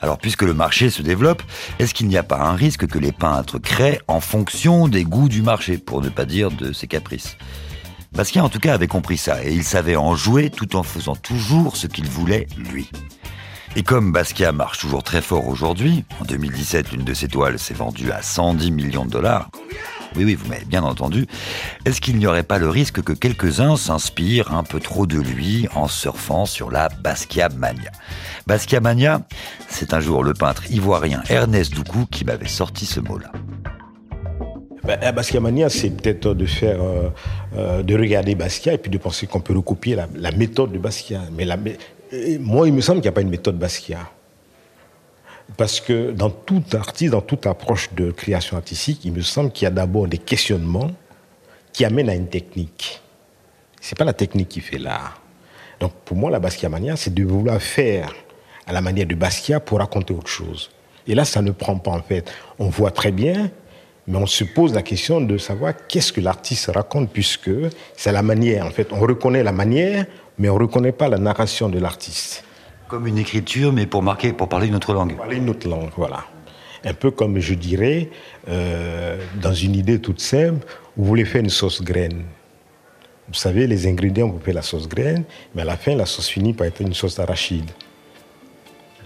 Alors 0.00 0.18
puisque 0.18 0.42
le 0.42 0.54
marché 0.54 0.90
se 0.90 1.02
développe, 1.02 1.44
est-ce 1.78 1.94
qu'il 1.94 2.08
n'y 2.08 2.16
a 2.16 2.24
pas 2.24 2.40
un 2.40 2.56
risque 2.56 2.88
que 2.88 2.98
les 2.98 3.12
peintres 3.12 3.60
créent 3.60 4.00
en 4.08 4.18
fonction 4.18 4.88
des 4.88 5.04
goûts 5.04 5.28
du 5.28 5.42
marché, 5.42 5.78
pour 5.78 6.02
ne 6.02 6.08
pas 6.08 6.24
dire 6.24 6.50
de 6.50 6.72
ses 6.72 6.88
caprices? 6.88 7.36
Basquiat 8.10 8.42
en 8.42 8.48
tout 8.48 8.58
cas 8.58 8.74
avait 8.74 8.88
compris 8.88 9.16
ça, 9.16 9.44
et 9.44 9.52
il 9.52 9.62
savait 9.62 9.94
en 9.94 10.16
jouer 10.16 10.50
tout 10.50 10.74
en 10.74 10.82
faisant 10.82 11.14
toujours 11.14 11.76
ce 11.76 11.86
qu'il 11.86 12.08
voulait 12.08 12.48
lui. 12.56 12.90
Et 13.76 13.84
comme 13.84 14.10
Basquiat 14.10 14.50
marche 14.50 14.80
toujours 14.80 15.04
très 15.04 15.22
fort 15.22 15.46
aujourd'hui, 15.46 16.04
en 16.20 16.24
2017 16.24 16.90
l'une 16.90 17.04
de 17.04 17.14
ses 17.14 17.28
toiles 17.28 17.58
s'est 17.60 17.72
vendue 17.72 18.10
à 18.10 18.20
110 18.20 18.72
millions 18.72 19.06
de 19.06 19.10
dollars, 19.10 19.48
oui, 20.16 20.24
oui, 20.24 20.34
vous 20.34 20.48
m'avez 20.48 20.64
bien 20.64 20.82
entendu. 20.82 21.26
Est-ce 21.84 22.00
qu'il 22.00 22.16
n'y 22.16 22.26
aurait 22.26 22.42
pas 22.42 22.58
le 22.58 22.68
risque 22.68 23.02
que 23.02 23.12
quelques-uns 23.12 23.76
s'inspirent 23.76 24.52
un 24.54 24.62
peu 24.62 24.80
trop 24.80 25.06
de 25.06 25.18
lui 25.18 25.66
en 25.74 25.88
surfant 25.88 26.46
sur 26.46 26.70
la 26.70 26.88
Basquiat 26.88 27.50
Mania? 27.50 27.90
Basquiat 28.46 28.80
Mania, 28.80 29.22
c'est 29.68 29.94
un 29.94 30.00
jour 30.00 30.22
le 30.22 30.34
peintre 30.34 30.70
ivoirien 30.70 31.22
Ernest 31.28 31.74
Doukou 31.74 32.06
qui 32.10 32.24
m'avait 32.24 32.48
sorti 32.48 32.86
ce 32.86 33.00
mot-là. 33.00 33.32
Ben, 34.84 34.98
la 35.00 35.12
Basquiat 35.12 35.40
Mania, 35.40 35.68
c'est 35.68 35.90
peut-être 35.90 36.34
de 36.34 36.46
faire, 36.46 36.82
euh, 36.82 37.08
euh, 37.56 37.82
de 37.82 37.94
regarder 37.96 38.34
Basquiat 38.34 38.74
et 38.74 38.78
puis 38.78 38.90
de 38.90 38.98
penser 38.98 39.26
qu'on 39.26 39.40
peut 39.40 39.54
recopier 39.54 39.96
la, 39.96 40.32
méthode 40.32 40.72
de 40.72 40.78
Basquiat. 40.78 41.22
Mais 41.32 41.46
moi, 42.40 42.66
il 42.66 42.74
me 42.74 42.80
semble 42.80 43.00
qu'il 43.00 43.08
n'y 43.08 43.12
a 43.12 43.12
pas 43.12 43.20
une 43.20 43.30
méthode 43.30 43.58
Basquiat. 43.58 44.10
Parce 45.56 45.80
que 45.80 46.10
dans 46.12 46.30
tout 46.30 46.62
artiste, 46.72 47.12
dans 47.12 47.20
toute 47.20 47.46
approche 47.46 47.92
de 47.94 48.10
création 48.10 48.56
artistique, 48.56 49.04
il 49.04 49.12
me 49.12 49.22
semble 49.22 49.50
qu'il 49.50 49.64
y 49.64 49.68
a 49.68 49.70
d'abord 49.70 50.06
des 50.06 50.18
questionnements 50.18 50.90
qui 51.72 51.84
amènent 51.84 52.08
à 52.08 52.14
une 52.14 52.28
technique. 52.28 53.00
C'est 53.80 53.98
pas 53.98 54.04
la 54.04 54.12
technique 54.12 54.48
qui 54.48 54.60
fait 54.60 54.78
l'art. 54.78 55.20
Donc 55.80 55.92
pour 56.04 56.16
moi, 56.16 56.30
la 56.30 56.38
Basquiat 56.38 56.68
Mania, 56.68 56.96
c'est 56.96 57.12
de 57.12 57.24
vouloir 57.24 57.60
faire 57.60 58.14
à 58.66 58.72
la 58.72 58.80
manière 58.80 59.06
de 59.06 59.14
Basquiat 59.14 59.60
pour 59.60 59.78
raconter 59.78 60.14
autre 60.14 60.28
chose. 60.28 60.70
Et 61.06 61.14
là, 61.14 61.24
ça 61.24 61.42
ne 61.42 61.50
prend 61.50 61.76
pas 61.76 61.90
en 61.90 62.02
fait. 62.02 62.30
On 62.58 62.68
voit 62.68 62.92
très 62.92 63.10
bien, 63.10 63.50
mais 64.06 64.18
on 64.18 64.26
se 64.26 64.44
pose 64.44 64.74
la 64.74 64.82
question 64.82 65.20
de 65.20 65.38
savoir 65.38 65.74
qu'est-ce 65.88 66.12
que 66.12 66.20
l'artiste 66.20 66.70
raconte, 66.72 67.10
puisque 67.10 67.50
c'est 67.96 68.12
la 68.12 68.22
manière. 68.22 68.66
En 68.66 68.70
fait, 68.70 68.92
on 68.92 69.00
reconnaît 69.00 69.42
la 69.42 69.52
manière, 69.52 70.06
mais 70.38 70.48
on 70.48 70.56
ne 70.56 70.62
reconnaît 70.62 70.92
pas 70.92 71.08
la 71.08 71.18
narration 71.18 71.68
de 71.68 71.78
l'artiste. 71.78 72.44
Comme 72.92 73.06
une 73.06 73.16
écriture, 73.16 73.72
mais 73.72 73.86
pour 73.86 74.02
marquer, 74.02 74.34
pour 74.34 74.50
parler 74.50 74.66
une 74.66 74.74
autre 74.74 74.92
langue. 74.92 75.16
Parler 75.16 75.38
une 75.38 75.48
autre 75.48 75.66
langue, 75.66 75.88
voilà. 75.96 76.26
Un 76.84 76.92
peu 76.92 77.10
comme 77.10 77.38
je 77.38 77.54
dirais, 77.54 78.10
euh, 78.50 79.16
dans 79.40 79.54
une 79.54 79.74
idée 79.74 79.98
toute 79.98 80.20
simple, 80.20 80.66
vous 80.98 81.06
voulez 81.06 81.24
faire 81.24 81.40
une 81.40 81.48
sauce 81.48 81.80
graine. 81.80 82.24
Vous 83.28 83.34
savez, 83.34 83.66
les 83.66 83.86
ingrédients, 83.86 84.28
vous 84.28 84.38
faites 84.44 84.54
la 84.54 84.60
sauce 84.60 84.86
graine, 84.86 85.24
mais 85.54 85.62
à 85.62 85.64
la 85.64 85.78
fin, 85.78 85.94
la 85.94 86.04
sauce 86.04 86.28
finit 86.28 86.52
par 86.52 86.66
être 86.66 86.82
une 86.82 86.92
sauce 86.92 87.16
d'arachide. 87.16 87.70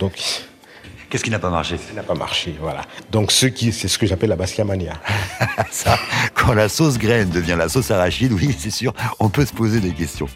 Donc, 0.00 0.18
Qu'est-ce 1.08 1.22
qui 1.22 1.30
n'a 1.30 1.38
pas 1.38 1.50
marché? 1.50 1.76
ça 1.78 1.94
n'a 1.94 2.02
pas 2.02 2.16
marché, 2.16 2.56
voilà. 2.60 2.82
Donc, 3.12 3.30
ce 3.30 3.46
qui, 3.46 3.70
c'est 3.70 3.86
ce 3.86 3.98
que 3.98 4.06
j'appelle 4.06 4.30
la 4.30 4.36
Basquiat 4.36 4.64
mania. 4.64 4.94
Ça, 5.70 5.96
quand 6.34 6.54
la 6.54 6.68
sauce 6.68 6.98
graine 6.98 7.30
devient 7.30 7.54
la 7.56 7.68
sauce 7.68 7.92
arachide, 7.92 8.32
oui, 8.32 8.52
c'est 8.58 8.72
sûr, 8.72 8.92
on 9.20 9.28
peut 9.28 9.46
se 9.46 9.52
poser 9.52 9.78
des 9.78 9.92
questions. 9.92 10.26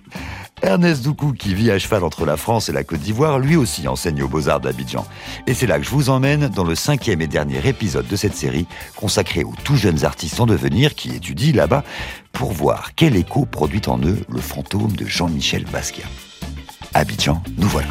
Ernest 0.70 1.02
Doucou, 1.02 1.32
qui 1.32 1.52
vit 1.52 1.68
à 1.72 1.80
cheval 1.80 2.04
entre 2.04 2.24
la 2.24 2.36
France 2.36 2.68
et 2.68 2.72
la 2.72 2.84
Côte 2.84 3.00
d'Ivoire, 3.00 3.40
lui 3.40 3.56
aussi 3.56 3.88
enseigne 3.88 4.22
aux 4.22 4.28
Beaux-Arts 4.28 4.60
d'Abidjan. 4.60 5.04
Et 5.48 5.54
c'est 5.54 5.66
là 5.66 5.80
que 5.80 5.84
je 5.84 5.90
vous 5.90 6.10
emmène 6.10 6.46
dans 6.46 6.62
le 6.62 6.76
cinquième 6.76 7.20
et 7.20 7.26
dernier 7.26 7.66
épisode 7.66 8.06
de 8.06 8.14
cette 8.14 8.36
série 8.36 8.68
consacrée 8.94 9.42
aux 9.42 9.54
tout 9.64 9.74
jeunes 9.74 10.04
artistes 10.04 10.38
en 10.38 10.46
devenir 10.46 10.94
qui 10.94 11.12
étudient 11.12 11.54
là-bas 11.54 11.82
pour 12.30 12.52
voir 12.52 12.90
quel 12.94 13.16
écho 13.16 13.46
produit 13.46 13.82
en 13.88 13.98
eux 13.98 14.20
le 14.28 14.40
fantôme 14.40 14.92
de 14.92 15.06
Jean-Michel 15.06 15.64
Basquiat. 15.64 16.06
Abidjan, 16.94 17.42
nous 17.58 17.68
voilà. 17.68 17.88